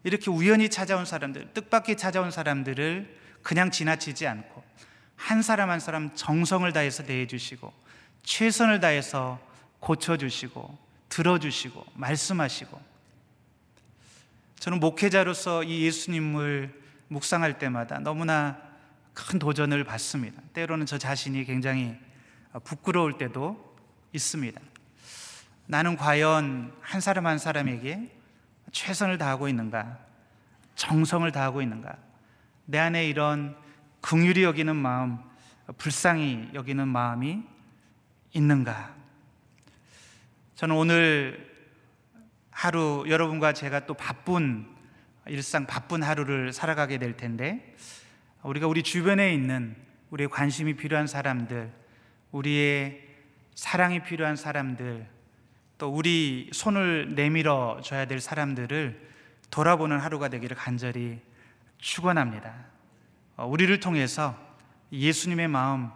이렇게 0.03 0.31
우연히 0.31 0.69
찾아온 0.69 1.05
사람들, 1.05 1.53
뜻밖의 1.53 1.97
찾아온 1.97 2.31
사람들을 2.31 3.17
그냥 3.43 3.71
지나치지 3.71 4.27
않고 4.27 4.63
한 5.15 5.41
사람 5.41 5.69
한 5.69 5.79
사람 5.79 6.15
정성을 6.15 6.71
다해서 6.73 7.03
대해 7.03 7.27
주시고 7.27 7.71
최선을 8.23 8.79
다해서 8.79 9.39
고쳐 9.79 10.17
주시고 10.17 10.77
들어 11.09 11.37
주시고 11.37 11.85
말씀하시고 11.93 12.81
저는 14.59 14.79
목회자로서 14.79 15.63
이 15.63 15.83
예수님을 15.85 16.81
묵상할 17.07 17.59
때마다 17.59 17.99
너무나 17.99 18.70
큰 19.13 19.39
도전을 19.39 19.83
받습니다. 19.83 20.41
때로는 20.53 20.85
저 20.85 20.97
자신이 20.97 21.43
굉장히 21.45 21.97
부끄러울 22.63 23.17
때도 23.17 23.75
있습니다. 24.13 24.59
나는 25.67 25.95
과연 25.95 26.73
한 26.81 27.01
사람 27.01 27.27
한 27.27 27.37
사람에게 27.37 28.17
최선을 28.71 29.17
다하고 29.17 29.47
있는가? 29.47 29.99
정성을 30.75 31.29
다하고 31.31 31.61
있는가? 31.61 31.95
내 32.65 32.77
안에 32.77 33.07
이런 33.07 33.55
긍휼히 34.01 34.43
여기는 34.43 34.75
마음, 34.75 35.19
불쌍히 35.77 36.49
여기는 36.53 36.87
마음이 36.87 37.43
있는가? 38.33 38.95
저는 40.55 40.75
오늘 40.75 41.51
하루 42.51 43.05
여러분과 43.07 43.53
제가 43.53 43.85
또 43.85 43.93
바쁜 43.93 44.67
일상 45.27 45.65
바쁜 45.65 46.03
하루를 46.03 46.53
살아가게 46.53 46.97
될 46.97 47.15
텐데 47.15 47.75
우리가 48.43 48.67
우리 48.67 48.83
주변에 48.83 49.33
있는 49.33 49.75
우리의 50.09 50.29
관심이 50.29 50.75
필요한 50.75 51.07
사람들, 51.07 51.71
우리의 52.31 53.01
사랑이 53.55 54.03
필요한 54.03 54.35
사람들, 54.35 55.07
또 55.77 55.89
우리 55.89 56.49
손을 56.53 57.15
내밀어 57.15 57.81
줘야 57.83 58.05
될 58.05 58.19
사람들을 58.19 59.09
돌아보는 59.49 59.99
하루가 59.99 60.29
되기를 60.29 60.55
간절히 60.55 61.19
축원합니다. 61.77 62.53
어, 63.37 63.45
우리를 63.47 63.79
통해서 63.79 64.37
예수님의 64.91 65.47
마음, 65.47 65.89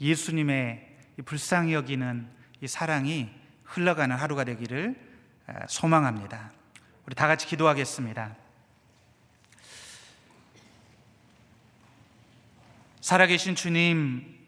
예수님의 0.00 0.96
불쌍히 1.24 1.74
여기는 1.74 2.26
이 2.60 2.66
사랑이 2.66 3.30
흘러가는 3.64 4.14
하루가 4.14 4.44
되기를 4.44 4.96
소망합니다. 5.68 6.50
우리 7.06 7.14
다 7.14 7.26
같이 7.26 7.46
기도하겠습니다. 7.46 8.36
살아계신 13.00 13.54
주님, 13.54 14.38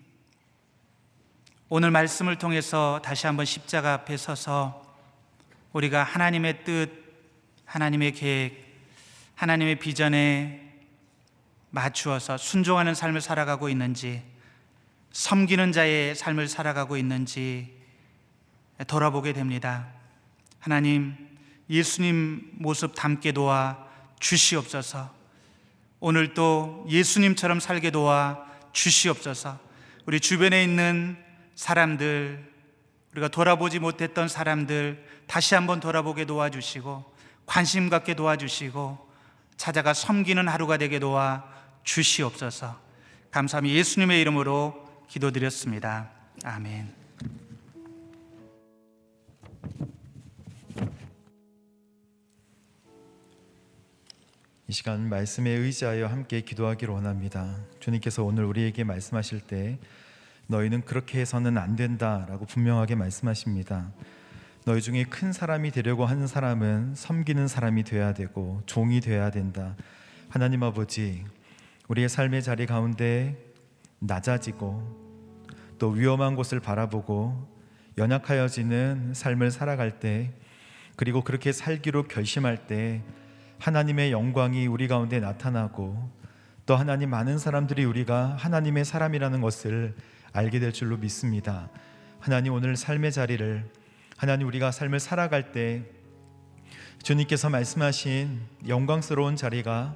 오늘 1.71 1.91
말씀을 1.91 2.37
통해서 2.37 3.01
다시 3.03 3.27
한번 3.27 3.47
십자가 3.47 3.95
앞에 3.95 4.19
서서 4.19 4.83
우리가 5.73 6.03
하나님의 6.03 6.65
뜻, 6.65 6.91
하나님의 7.65 8.13
계획, 8.13 8.63
하나님의 9.37 9.79
비전에 9.79 10.71
맞추어서 11.71 12.37
순종하는 12.37 12.95
삶을 12.95 13.23
살아가고 13.23 13.71
있는지, 13.71 14.23
섬기는 15.13 15.73
자의 15.73 16.15
삶을 16.15 16.47
살아가고 16.49 16.99
있는지 16.99 17.75
돌아보게 18.87 19.33
됩니다. 19.33 19.89
하나님, 20.59 21.39
예수님 21.71 22.51
모습 22.59 22.95
담게 22.95 23.33
도와 23.33 23.89
주시옵소서. 24.21 25.22
오늘 26.05 26.35
또 26.35 26.85
예수님처럼 26.89 27.61
살게 27.61 27.93
도와 27.93 28.45
주시옵소서. 28.73 29.57
우리 30.05 30.19
주변에 30.19 30.65
있는 30.65 31.17
사람들, 31.55 32.45
우리가 33.13 33.29
돌아보지 33.29 33.79
못했던 33.79 34.27
사람들 34.27 35.07
다시 35.29 35.55
한번 35.55 35.79
돌아보게 35.79 36.25
도와주시고 36.25 37.05
관심 37.47 37.89
갖게 37.89 38.15
도와주시고 38.15 39.13
찾아가 39.57 39.95
섬기는 39.95 40.49
하루가 40.49 40.77
되게 40.77 40.99
도와 40.99 41.45
주시옵소서. 41.85 42.77
감사합니 43.31 43.73
예수님의 43.73 44.21
이름으로 44.23 45.05
기도드렸습니다. 45.09 46.11
아멘. 46.43 47.02
이 54.69 54.73
시간 54.73 55.09
말씀에 55.09 55.51
의지하여 55.51 56.07
함께 56.07 56.41
기도하기를 56.41 56.95
원합니다. 56.95 57.57
주님께서 57.81 58.23
오늘 58.23 58.45
우리에게 58.45 58.85
말씀하실 58.85 59.41
때 59.41 59.79
너희는 60.47 60.83
그렇게 60.83 61.21
해서는 61.21 61.59
안 61.59 61.75
된다라고 61.75 62.47
분명하게 62.47 62.95
말씀하십니다. 62.95 63.93
너희 64.65 64.81
중에 64.81 65.03
큰 65.05 65.33
사람이 65.33 65.73
되려고 65.73 66.07
하는 66.07 66.29
사람은 66.29 66.95
섬기는 66.95 67.49
사람이 67.49 67.83
되어야 67.83 68.15
되고 68.15 68.63
종이 68.67 69.01
되어야 69.01 69.33
된다. 69.33 69.75
하나님 70.29 70.63
아버지, 70.63 71.25
우리의 71.89 72.09
삶의 72.09 72.45
자리 72.45 72.65
가운데 72.65 73.37
낮아지고 73.99 75.03
또 75.81 75.89
위험한 75.89 76.37
곳을 76.37 76.61
바라보고 76.61 77.49
연약하여지는 77.99 79.13
삶을 79.15 79.51
살아갈 79.51 79.99
때 79.99 80.33
그리고 80.95 81.23
그렇게 81.23 81.51
살기로 81.51 82.05
결심할 82.05 82.69
때 82.69 83.03
하나님의 83.63 84.11
영광이 84.11 84.67
우리 84.67 84.89
가운데 84.89 85.21
나타나고 85.21 86.11
또 86.67 86.75
하나님 86.75 87.11
많은 87.11 87.39
사람들이 87.39 87.85
우리가 87.85 88.35
하나님의 88.37 88.85
사람이라는 88.85 89.41
것을 89.41 89.95
알게 90.33 90.59
될 90.59 90.73
줄로 90.73 90.97
믿습니다. 90.97 91.71
하나님 92.19 92.55
오늘 92.55 92.77
삶의 92.77 93.13
자리를 93.13 93.71
하나님 94.17 94.49
우리가 94.49 94.73
삶을 94.73 94.99
살아갈 94.99 95.53
때 95.53 95.85
주님께서 97.05 97.51
말씀하신 97.51 98.41
영광스러운 98.67 99.37
자리가 99.37 99.95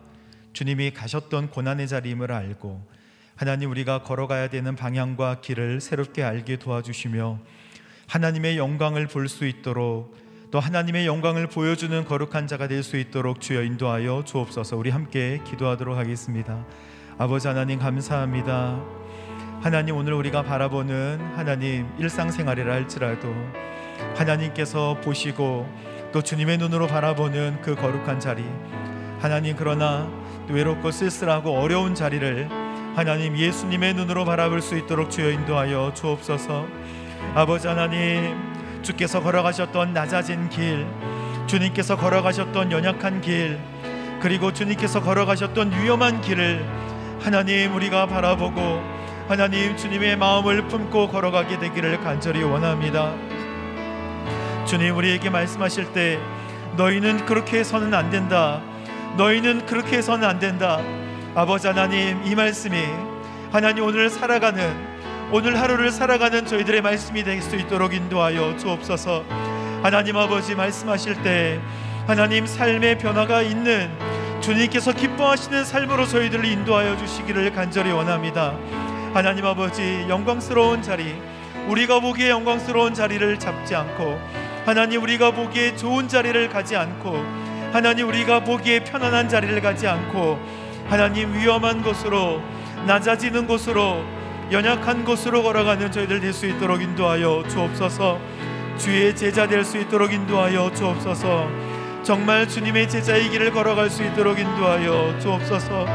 주님이 0.52 0.92
가셨던 0.92 1.50
고난의 1.50 1.88
자리임을 1.88 2.30
알고 2.30 2.86
하나님 3.34 3.72
우리가 3.72 4.04
걸어가야 4.04 4.48
되는 4.48 4.76
방향과 4.76 5.40
길을 5.40 5.80
새롭게 5.80 6.22
알게 6.22 6.58
도와주시며 6.60 7.40
하나님의 8.06 8.58
영광을 8.58 9.08
볼 9.08 9.26
수 9.26 9.44
있도록 9.44 10.25
또 10.56 10.60
하나님의 10.60 11.04
영광을 11.06 11.48
보여주는 11.48 12.02
거룩한 12.06 12.46
자가 12.46 12.66
될 12.66 12.82
수 12.82 12.96
있도록 12.96 13.42
주여 13.42 13.62
인도하여 13.62 14.22
주옵소서. 14.24 14.78
우리 14.78 14.88
함께 14.88 15.38
기도하도록 15.44 15.98
하겠습니다. 15.98 16.64
아버지 17.18 17.46
하나님 17.46 17.78
감사합니다. 17.78 18.80
하나님 19.60 19.96
오늘 19.96 20.14
우리가 20.14 20.44
바라보는 20.44 21.20
하나님 21.36 21.86
일상생활이라 21.98 22.72
할지라도 22.72 23.34
하나님께서 24.16 24.98
보시고 25.02 25.68
또 26.10 26.22
주님의 26.22 26.56
눈으로 26.56 26.86
바라보는 26.86 27.60
그 27.60 27.74
거룩한 27.74 28.18
자리 28.18 28.42
하나님 29.18 29.56
그러나 29.56 30.10
외롭고 30.48 30.90
쓸쓸하고 30.90 31.50
어려운 31.50 31.94
자리를 31.94 32.48
하나님 32.96 33.36
예수님의 33.36 33.92
눈으로 33.92 34.24
바라볼 34.24 34.62
수 34.62 34.74
있도록 34.78 35.10
주여 35.10 35.32
인도하여 35.32 35.92
주옵소서. 35.94 36.66
아버지 37.34 37.68
하나님 37.68 38.55
주께서 38.86 39.20
걸어가셨던 39.20 39.92
낮아진 39.92 40.48
길, 40.48 40.86
주님께서 41.48 41.96
걸어가셨던 41.96 42.70
연약한 42.70 43.20
길, 43.20 43.58
그리고 44.20 44.52
주님께서 44.52 45.02
걸어가셨던 45.02 45.72
위험한 45.72 46.20
길을 46.20 46.64
하나님 47.20 47.74
우리가 47.74 48.06
바라보고 48.06 48.80
하나님 49.26 49.76
주님의 49.76 50.16
마음을 50.18 50.68
품고 50.68 51.08
걸어가게 51.08 51.58
되기를 51.58 52.00
간절히 52.00 52.44
원합니다. 52.44 53.12
주님 54.66 54.96
우리에게 54.96 55.30
말씀하실 55.30 55.92
때 55.92 56.20
너희는 56.76 57.26
그렇게 57.26 57.58
해서는 57.58 57.92
안 57.92 58.08
된다. 58.10 58.60
너희는 59.16 59.66
그렇게 59.66 59.96
해서는 59.96 60.28
안 60.28 60.38
된다. 60.38 60.80
아버지 61.34 61.66
하나님 61.66 62.24
이 62.24 62.36
말씀이 62.36 62.84
하나님 63.50 63.82
오늘 63.82 64.10
살아가는 64.10 64.95
오늘 65.32 65.60
하루를 65.60 65.90
살아가는 65.90 66.46
저희들의 66.46 66.82
말씀이 66.82 67.24
될 67.24 67.42
수 67.42 67.56
있도록 67.56 67.94
인도하여 67.94 68.56
주옵소서. 68.56 69.24
하나님 69.82 70.16
아버지 70.16 70.54
말씀하실 70.54 71.22
때 71.22 71.60
하나님 72.06 72.46
삶의 72.46 72.98
변화가 72.98 73.42
있는 73.42 73.90
주님께서 74.40 74.92
기뻐하시는 74.92 75.64
삶으로 75.64 76.06
저희들을 76.06 76.44
인도하여 76.44 76.96
주시기를 76.96 77.52
간절히 77.52 77.90
원합니다. 77.90 78.54
하나님 79.12 79.44
아버지 79.44 80.06
영광스러운 80.08 80.82
자리 80.82 81.16
우리가 81.68 82.00
보기에 82.00 82.30
영광스러운 82.30 82.94
자리를 82.94 83.38
잡지 83.38 83.74
않고 83.74 84.20
하나님 84.64 85.02
우리가 85.02 85.32
보기에 85.32 85.76
좋은 85.76 86.06
자리를 86.08 86.48
가지 86.50 86.76
않고 86.76 87.24
하나님 87.72 88.08
우리가 88.08 88.44
보기에 88.44 88.84
편안한 88.84 89.28
자리를 89.28 89.60
가지 89.60 89.88
않고 89.88 90.38
하나님 90.88 91.34
위험한 91.34 91.82
곳으로 91.82 92.40
낮아지는 92.86 93.46
곳으로 93.48 94.04
연약한 94.50 95.04
곳으로 95.04 95.42
걸어가는 95.42 95.90
저희들 95.90 96.20
될 96.20 96.32
수 96.32 96.46
있도록 96.46 96.80
인도하여 96.82 97.44
주옵소서. 97.48 98.18
주의 98.78 99.14
제자 99.16 99.46
될 99.46 99.64
수 99.64 99.78
있도록 99.78 100.12
인도하여 100.12 100.72
주옵소서. 100.74 101.48
정말 102.02 102.48
주님의 102.48 102.88
제자의 102.88 103.28
길을 103.30 103.50
걸어갈 103.50 103.90
수 103.90 104.04
있도록 104.04 104.38
인도하여 104.38 105.18
주옵소서. 105.18 105.86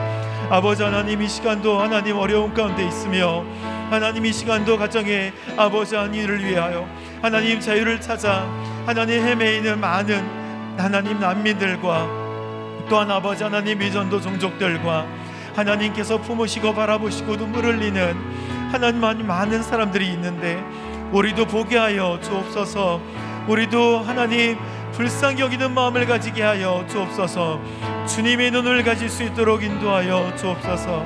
아버지 0.50 0.84
하나님 0.84 1.22
이 1.22 1.30
시간도 1.30 1.80
하나님 1.80 2.18
어려운 2.18 2.54
가운데 2.54 2.86
있으며 2.86 3.46
하나님 3.90 4.26
이 4.26 4.34
시간도 4.34 4.78
가정의 4.78 5.32
아버지 5.56 5.96
하나님을 5.96 6.44
위하여 6.44 6.90
하나님 7.22 7.60
자유를 7.62 8.02
찾아 8.02 8.50
하나님 8.86 9.24
헤매이는 9.26 9.80
많은 9.80 10.78
하나님 10.78 11.20
난민들과 11.20 12.08
또한 12.90 13.10
아버지 13.12 13.44
하나님 13.44 13.80
미전도 13.80 14.20
종족들과 14.20 15.06
하나님께서 15.56 16.18
품으시고 16.20 16.74
바라보시고 16.74 17.38
눈물 17.38 17.66
흘리는 17.66 18.16
하나님 18.72 19.28
많은 19.28 19.64
사람들이 19.64 20.08
있는데 20.14 20.64
우리도 21.12 21.46
보게 21.46 21.78
하여 21.78 22.20
주옵소서 22.22 23.02
우리도 23.48 24.00
하나님 24.00 24.58
불쌍히 24.94 25.42
여기는 25.42 25.74
마음을 25.74 26.06
가지게 26.06 26.42
하여 26.42 26.86
주옵소서 26.90 27.60
주님의 28.08 28.52
눈을 28.52 28.84
가질 28.84 29.10
수 29.10 29.24
있도록 29.24 29.64
인도하여 29.64 30.36
주옵소서 30.36 31.06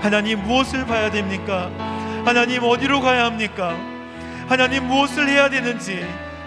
하나님 0.00 0.42
무엇을 0.42 0.86
봐야 0.86 1.10
됩니까? 1.10 1.70
하나님 2.24 2.62
어디로 2.62 3.00
가야 3.00 3.26
합니까? 3.26 3.76
하나님 4.48 4.86
무엇을 4.86 5.28
해야 5.28 5.48
되는지 5.48 6.06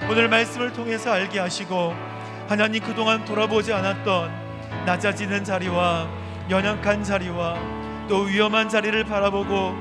오늘 0.10 0.28
말씀을 0.28 0.74
통해서 0.74 1.12
알게 1.12 1.40
하시고 1.40 1.94
하나님 2.48 2.84
그동안 2.84 3.24
돌아보지 3.26 3.74
않았던 3.74 4.32
낮아지는 4.86 5.44
자리와 5.44 6.08
연약한 6.50 7.04
자리와 7.04 7.58
또 8.10 8.22
위험한 8.24 8.70
자리를 8.70 9.04
바라보고 9.06 9.76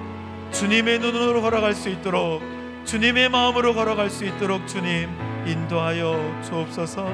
주님의 0.52 1.00
눈으로 1.00 1.42
걸어갈 1.42 1.74
수 1.74 1.88
있도록 1.88 2.42
주님의 2.84 3.30
마음으로 3.30 3.74
걸어갈 3.74 4.10
수 4.10 4.24
있도록 4.24 4.66
주님 4.66 5.08
인도하여 5.46 6.42
주옵소서. 6.42 7.06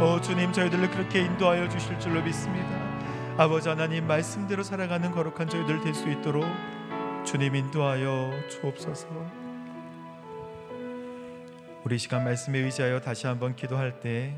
오 0.00 0.20
주님 0.20 0.52
저희들을 0.52 0.90
그렇게 0.90 1.20
인도하여 1.20 1.68
주실 1.68 1.98
줄로 1.98 2.22
믿습니다. 2.22 2.68
아버지 3.36 3.68
하나님 3.68 4.06
말씀대로 4.06 4.62
살아가는 4.62 5.10
거룩한 5.10 5.48
저희들 5.48 5.80
될 5.82 5.94
수 5.94 6.08
있도록 6.08 6.44
주님 7.24 7.56
인도하여 7.56 8.32
주옵소서. 8.48 9.08
우리 11.84 11.98
시간 11.98 12.24
말씀에 12.24 12.58
의지하여 12.60 13.00
다시 13.00 13.26
한번 13.26 13.54
기도할 13.54 14.00
때 14.00 14.34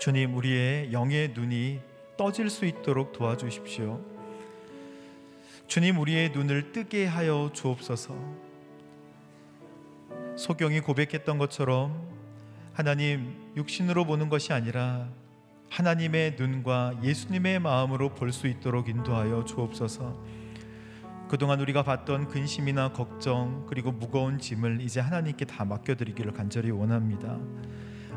주님 0.00 0.36
우리의 0.36 0.92
영의 0.92 1.32
눈이 1.34 1.80
떠질 2.16 2.48
수 2.50 2.64
있도록 2.64 3.12
도와주십시오. 3.12 4.00
주님 5.66 5.98
우리의 5.98 6.30
눈을 6.30 6.72
뜨게 6.72 7.06
하여 7.06 7.50
주옵소서. 7.52 8.16
소경이 10.36 10.80
고백했던 10.80 11.38
것처럼 11.38 12.08
하나님 12.72 13.52
육신으로 13.56 14.04
보는 14.04 14.28
것이 14.28 14.52
아니라 14.52 15.08
하나님의 15.70 16.36
눈과 16.38 17.00
예수님의 17.02 17.58
마음으로 17.58 18.10
볼 18.10 18.32
수 18.32 18.46
있도록 18.46 18.88
인도하여 18.88 19.44
주옵소서. 19.44 20.16
그동안 21.28 21.60
우리가 21.60 21.82
봤던 21.82 22.28
근심이나 22.28 22.92
걱정 22.92 23.66
그리고 23.66 23.90
무거운 23.90 24.38
짐을 24.38 24.80
이제 24.80 25.00
하나님께 25.00 25.44
다 25.44 25.64
맡겨드리기를 25.64 26.32
간절히 26.32 26.70
원합니다. 26.70 27.38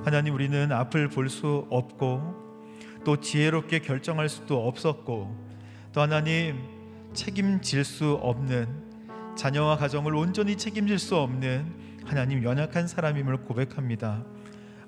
하나님 0.06 0.36
우리는 0.36 0.72
앞을 0.72 1.10
볼 1.10 1.28
수 1.30 1.66
없고 1.72 2.39
또 3.04 3.20
지혜롭게 3.20 3.80
결정할 3.80 4.30
수도 4.30 4.68
없었고 4.68 5.36
또 5.94 6.02
하나님 6.02 6.60
책임질 7.14 7.84
수 7.84 8.14
없는 8.14 8.68
자녀와 9.36 9.78
가정을 9.78 10.16
온전히 10.16 10.58
책임질 10.58 11.00
수 11.00 11.16
없는 11.16 11.74
하나님 12.06 12.44
연약한 12.44 12.88
사람임을 12.88 13.44
고백합니다. 13.44 14.24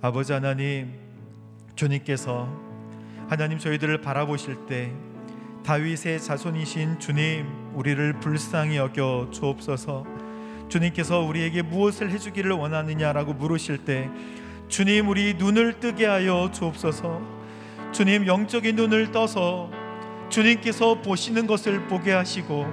아버지 0.02 0.34
하나님 0.34 0.94
주님께서 1.76 2.50
하나님 3.28 3.60
저희들을 3.60 4.02
바라보실 4.02 4.66
때 4.68 4.92
다윗의 5.64 6.20
자손이신 6.20 7.00
주님 7.00 7.46
우리를 7.76 8.20
불쌍히 8.20 8.78
여겨 8.78 9.30
주옵소서 9.32 10.06
주님께서 10.70 11.20
우리에게 11.20 11.62
무엇을 11.62 12.12
해주기를 12.12 12.52
원하느냐라고 12.52 13.34
물으실 13.34 13.86
때 13.86 14.10
주님 14.68 15.10
우리 15.10 15.36
눈을 15.36 15.80
뜨게 15.80 16.06
하여 16.06 16.50
주옵소서 16.52 17.41
주님 17.92 18.26
영적인 18.26 18.76
눈을 18.76 19.12
떠서 19.12 19.70
주님께서 20.30 21.02
보시는 21.02 21.46
것을 21.46 21.88
보게 21.88 22.14
하시고 22.14 22.66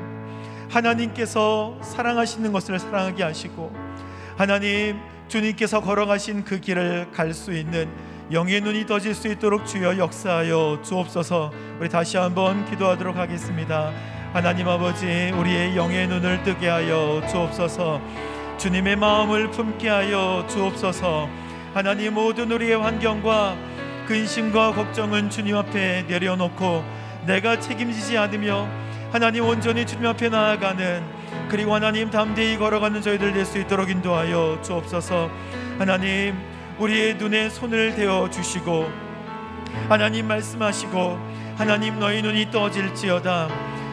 하나님께서 0.71 1.77
사랑하시는 1.83 2.53
것을 2.53 2.79
사랑하게 2.79 3.25
하시고 3.25 3.73
하나님 4.37 4.99
주님께서 5.29 5.81
걸어가신 5.81 6.45
그 6.45 6.61
길을 6.61 7.11
갈 7.13 7.35
수 7.35 7.53
있는 7.53 7.91
영의 8.31 8.61
눈이 8.61 8.87
떠질 8.87 9.15
수 9.15 9.27
있도록 9.29 9.67
주여 9.67 9.97
역사하여 9.97 10.83
주옵소서. 10.85 11.51
우리 11.81 11.89
다시 11.89 12.19
한번 12.19 12.69
기도하도록 12.69 13.17
하겠습니다. 13.17 13.91
하나님 14.35 14.69
아버지, 14.69 15.33
우리의 15.35 15.75
영의 15.75 16.07
눈을 16.07 16.43
뜨게 16.43 16.69
하여 16.69 17.23
주옵소서. 17.31 18.01
주님의 18.59 18.97
마음을 18.97 19.51
품게 19.51 19.89
하여 19.89 20.47
주옵소서. 20.47 21.27
하나님 21.73 22.15
모든 22.15 22.53
우리의 22.53 22.77
환경과 22.77 23.57
근심과 24.09 24.73
걱정은 24.73 25.29
주님 25.29 25.55
앞에 25.55 26.07
내려놓고 26.09 26.83
내가 27.27 27.61
책임지지 27.61 28.17
않으며 28.17 28.67
하나님 29.13 29.45
온전히 29.45 29.85
주님 29.85 30.07
앞에 30.07 30.31
나아가는 30.31 31.05
그리고 31.51 31.75
하나님 31.75 32.09
담대히 32.11 32.57
걸어가는 32.57 33.03
저희들 33.03 33.35
될 33.35 33.45
수 33.45 33.59
있도록 33.59 33.91
인도하여 33.91 34.61
주옵소서. 34.63 35.31
하나님 35.79 36.35
우리의 36.79 37.17
눈에 37.17 37.51
손을 37.51 37.97
대어 37.97 38.31
주시고 38.31 38.91
하나님 39.91 40.27
말씀하시고 40.27 41.19
하나님 41.59 41.99
너희 41.99 42.23
눈이 42.23 42.51
떠질지어다. 42.51 43.49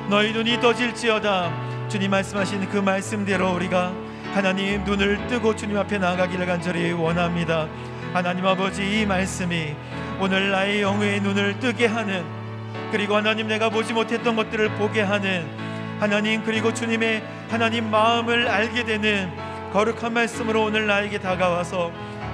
너희 0.10 0.32
눈이 0.32 0.62
떠질지어다. 0.62 1.90
주님 1.90 2.12
말씀하신 2.12 2.70
그 2.70 2.78
말씀대로 2.78 3.54
우리가 3.54 3.92
하나님 4.34 4.82
눈을 4.86 5.28
뜨고 5.28 5.58
주님 5.58 5.78
앞에 5.78 5.98
나아가기를 5.98 6.46
간절히 6.46 6.94
원합니다. 6.94 7.68
하나님 8.14 8.46
아버지 8.46 9.02
이 9.02 9.06
말씀이 9.06 9.76
오늘 10.20 10.52
나의 10.52 10.82
영의 10.82 11.20
눈을 11.20 11.60
뜨게 11.60 11.88
하는 11.88 12.24
그리고 12.92 13.16
하나님 13.16 13.48
내가 13.48 13.70
보지 13.70 13.94
못했던 13.94 14.36
것들을 14.36 14.70
보게 14.76 15.02
하는 15.02 15.46
하나님 16.00 16.44
그리고 16.44 16.74
주님의 16.74 17.24
하나님 17.50 17.90
마음을 17.92 18.48
알게 18.48 18.86
되는 18.86 19.32
거룩한 19.74 20.14
말씀으로 20.14 20.64
오늘 20.64 20.88
나에게 20.88 21.20
다가와서 21.20 21.92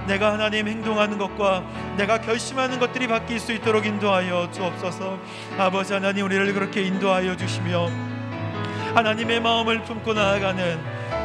내가 0.07 0.33
하나님 0.33 0.67
행동하는 0.67 1.17
것과 1.17 1.63
내가 1.97 2.21
결심하는 2.21 2.79
것들이 2.79 3.07
바뀔 3.07 3.39
수 3.39 3.51
있도록 3.51 3.85
인도하여 3.85 4.49
주옵소서. 4.51 5.19
아버지 5.57 5.93
하나님 5.93 6.25
우리를 6.25 6.53
그렇게 6.53 6.83
인도하여 6.83 7.35
주시며 7.35 7.89
하나님의 8.95 9.41
마음을 9.41 9.83
품고 9.83 10.13
나아가는 10.13 10.79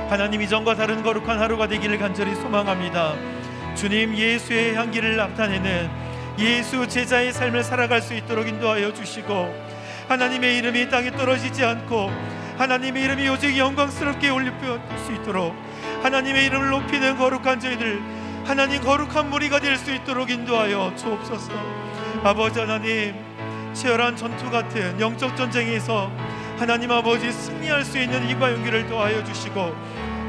하나님 0.09 0.41
이전과 0.41 0.75
다른 0.77 1.03
거룩한 1.03 1.39
하루가 1.39 1.67
되기를 1.67 1.99
간절히 1.99 2.35
소망합니다. 2.35 3.15
주님 3.75 4.17
예수의 4.17 4.75
향기를 4.75 5.17
나타내는 5.17 6.06
예수 6.39 6.87
제자의 6.87 7.33
삶을 7.33 7.63
살아갈 7.63 8.03
수 8.03 8.15
있도록 8.15 8.47
인도하여 8.47 8.93
주시고 8.93 9.55
하나님의 10.09 10.59
이름이 10.59 10.89
땅에 10.91 11.11
떨어지지 11.11 11.65
않고 11.65 12.11
하나님의 12.59 13.05
이름이 13.05 13.29
오직 13.29 13.57
영광스럽게 13.57 14.31
올릴 14.31 14.53
수 15.05 15.13
있도록 15.13 15.55
하나님의 16.03 16.47
이름을 16.47 16.71
높이는 16.71 17.17
거룩한 17.17 17.61
저희들 17.61 18.01
하나님 18.45 18.81
거룩한 18.83 19.31
무리가 19.31 19.59
될 19.61 19.77
수 19.77 19.93
있도록 19.93 20.31
인도하여 20.31 20.95
주옵소서. 20.97 21.53
아버지 22.23 22.61
하나님 22.61 23.15
치열한 23.73 24.17
전투 24.17 24.51
같은 24.51 24.99
영적 25.01 25.37
전쟁에서 25.37 26.11
하나님 26.59 26.91
아버지 26.91 27.31
승리할 27.33 27.85
수 27.85 27.99
있는 27.99 28.27
힘과 28.29 28.53
용기를 28.53 28.87
더하여 28.87 29.23
주시고 29.25 29.75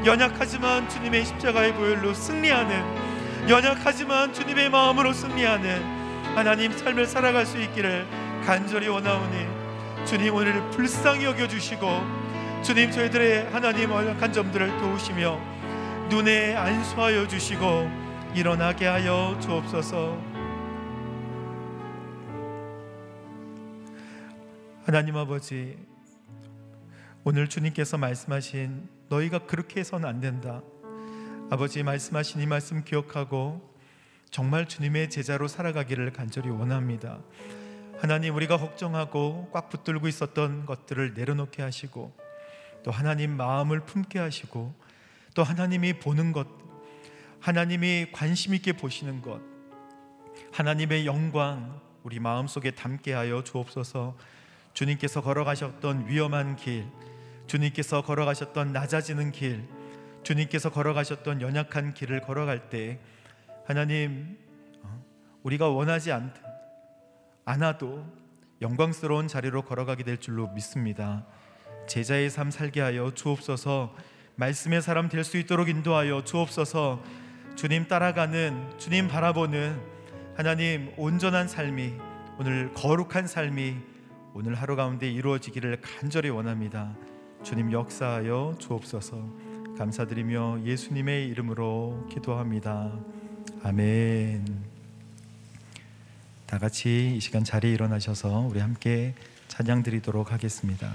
연약하지만 0.04 0.88
주님의 0.88 1.24
십자가의 1.24 1.74
보혈로 1.74 2.12
승리하는 2.12 3.48
연약하지만 3.48 4.32
주님의 4.34 4.68
마음으로 4.70 5.12
승리하는 5.12 5.97
하나님 6.38 6.70
삶을 6.70 7.04
살아갈 7.04 7.44
수 7.44 7.60
있기를 7.60 8.06
간절히 8.46 8.86
원하오니 8.86 10.06
주님 10.06 10.32
오늘 10.32 10.70
불쌍히 10.70 11.24
여겨 11.24 11.48
주시고 11.48 11.84
주님 12.62 12.92
저희들의 12.92 13.50
하나님 13.50 13.90
연약한 13.90 14.32
점들을 14.32 14.78
도우시며 14.78 15.36
눈에 16.08 16.54
안수하여 16.54 17.26
주시고 17.26 17.90
일어나게 18.36 18.86
하여 18.86 19.36
주옵소서 19.42 20.16
하나님 24.84 25.16
아버지 25.16 25.76
오늘 27.24 27.48
주님께서 27.48 27.98
말씀하신 27.98 28.88
너희가 29.08 29.40
그렇게 29.40 29.80
해서는 29.80 30.08
안 30.08 30.20
된다. 30.20 30.62
아버지 31.50 31.82
말씀하신 31.82 32.40
이 32.40 32.46
말씀 32.46 32.84
기억하고 32.84 33.76
정말 34.30 34.66
주님의 34.66 35.10
제자로 35.10 35.48
살아가기를 35.48 36.12
간절히 36.12 36.50
원합니다. 36.50 37.18
하나님 37.98 38.34
우리가 38.36 38.58
걱정하고 38.58 39.50
꽉 39.52 39.68
붙들고 39.68 40.08
있었던 40.08 40.66
것들을 40.66 41.14
내려놓게 41.14 41.62
하시고 41.62 42.14
또 42.82 42.90
하나님 42.90 43.36
마음을 43.36 43.80
품게 43.80 44.18
하시고 44.18 44.74
또 45.34 45.42
하나님이 45.42 45.94
보는 45.94 46.32
것 46.32 46.46
하나님이 47.40 48.12
관심 48.12 48.54
있게 48.54 48.72
보시는 48.72 49.20
것 49.22 49.40
하나님의 50.52 51.06
영광 51.06 51.80
우리 52.04 52.20
마음속에 52.20 52.70
담게 52.70 53.12
하여 53.12 53.42
주옵소서 53.42 54.16
주님께서 54.74 55.22
걸어가셨던 55.22 56.08
위험한 56.08 56.56
길 56.56 56.86
주님께서 57.48 58.02
걸어가셨던 58.02 58.72
낮아지는 58.72 59.32
길, 59.32 59.66
주님께서 60.22 60.70
걸어가셨던 60.70 61.40
연약한 61.40 61.94
길을 61.94 62.20
걸어갈 62.20 62.68
때 62.68 63.00
하나님 63.68 64.38
어, 64.82 65.04
우리가 65.42 65.68
원하지 65.68 66.10
않, 66.10 66.32
않아도 67.44 68.02
영광스러운 68.62 69.28
자리로 69.28 69.60
걸어가게 69.60 70.04
될 70.04 70.16
줄로 70.16 70.48
믿습니다. 70.54 71.26
제자의 71.86 72.30
삶 72.30 72.50
살게 72.50 72.80
하여 72.80 73.12
주옵소서. 73.12 73.94
말씀의 74.36 74.80
사람 74.80 75.10
될 75.10 75.22
수 75.22 75.36
있도록 75.36 75.68
인도하여 75.68 76.24
주옵소서. 76.24 77.04
주님 77.56 77.88
따라가는 77.88 78.78
주님 78.78 79.06
바라보는 79.06 79.78
하나님 80.34 80.94
온전한 80.96 81.46
삶이 81.46 81.92
오늘 82.38 82.72
거룩한 82.72 83.26
삶이 83.26 83.76
오늘 84.32 84.54
하루 84.54 84.76
가운데 84.76 85.10
이루어지기를 85.10 85.82
간절히 85.82 86.30
원합니다. 86.30 86.96
주님 87.42 87.70
역사하여 87.72 88.56
주옵소서 88.58 89.28
감사드리며 89.76 90.60
예수님의 90.64 91.28
이름으로 91.28 92.06
기도합니다. 92.10 93.17
아멘. 93.62 94.44
다 96.46 96.58
같이 96.58 97.14
이 97.16 97.20
시간 97.20 97.44
자리에 97.44 97.72
일어나셔서 97.72 98.46
우리 98.48 98.60
함께 98.60 99.14
찬양 99.48 99.82
드리도록 99.82 100.32
하겠습니다. 100.32 100.88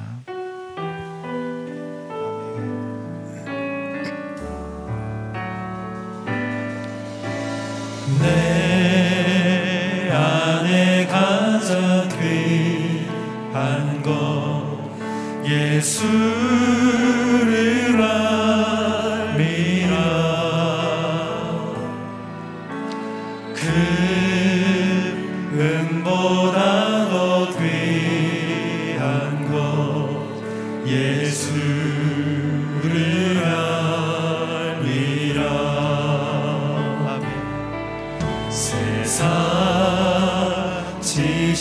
예수 15.84 16.07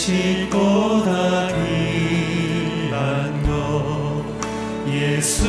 지식보다 0.02 1.46
귀한 1.54 3.42
것 3.44 4.24
예수 4.90 5.46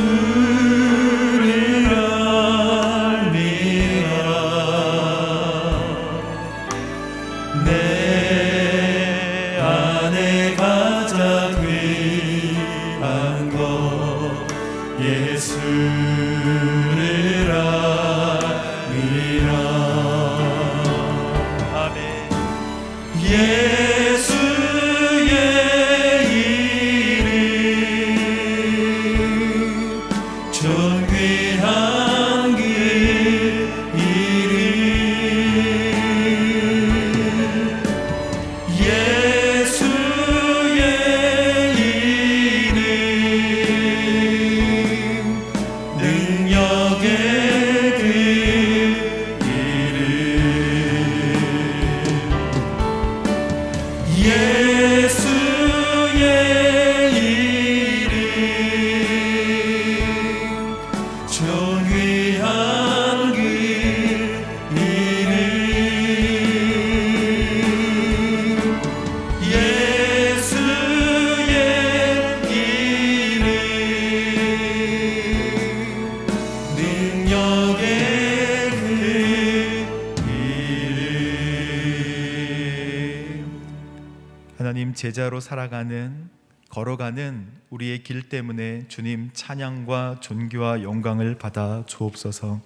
살아가는 85.43 86.29
걸어가는 86.69 87.47
우리의 87.69 88.01
길 88.03 88.23
때문에 88.29 88.85
주님 88.87 89.29
찬양과 89.33 90.21
존귀와 90.21 90.81
영광을 90.81 91.37
받아 91.37 91.83
주옵소서. 91.85 92.61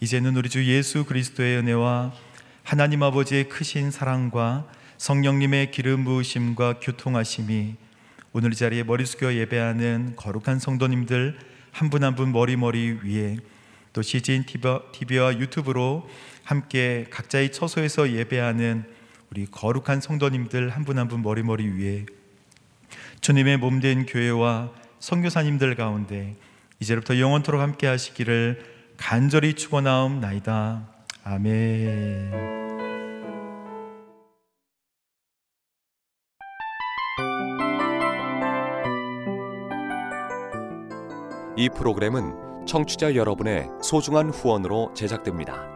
이제는 0.00 0.36
우리 0.36 0.48
주 0.48 0.64
예수 0.64 1.04
그리스도의 1.04 1.58
은혜와 1.58 2.14
하나님 2.62 3.02
아버지의 3.02 3.48
크신 3.48 3.90
사랑과 3.90 4.66
성령님의 4.96 5.70
기름 5.72 6.04
부으심과 6.04 6.80
교통하심이 6.80 7.74
오늘 8.32 8.52
이 8.52 8.56
자리에 8.56 8.84
머리 8.84 9.04
숙여 9.04 9.34
예배하는 9.34 10.14
거룩한 10.16 10.58
성도님들 10.58 11.38
한분 11.72 12.04
한 12.04 12.14
분 12.14 12.32
머리머리 12.32 13.00
위에 13.04 13.36
또 13.92 14.00
CGN 14.00 14.44
TV와 14.46 15.38
유튜브로 15.38 16.08
함께 16.44 17.06
각자의 17.10 17.52
처소에서 17.52 18.12
예배하는 18.12 18.95
우리 19.30 19.46
거룩한 19.46 20.00
성도님들 20.00 20.70
한 20.70 20.84
분 20.84 20.98
한 20.98 21.08
분 21.08 21.22
머리머리 21.22 21.68
위에 21.68 22.06
주님의 23.20 23.56
몸 23.58 23.80
된 23.80 24.06
교회와 24.06 24.70
선교사님들 25.00 25.74
가운데 25.74 26.36
이제부터 26.80 27.18
영원토록 27.18 27.60
함께 27.60 27.86
하시기를 27.86 28.64
간절히 28.96 29.54
추원하옵나이다 29.54 30.88
아멘. 31.24 32.56
이 41.56 41.68
프로그램은 41.70 42.66
청취자 42.66 43.14
여러분의 43.14 43.68
소중한 43.82 44.28
후원으로 44.30 44.92
제작됩니다. 44.94 45.75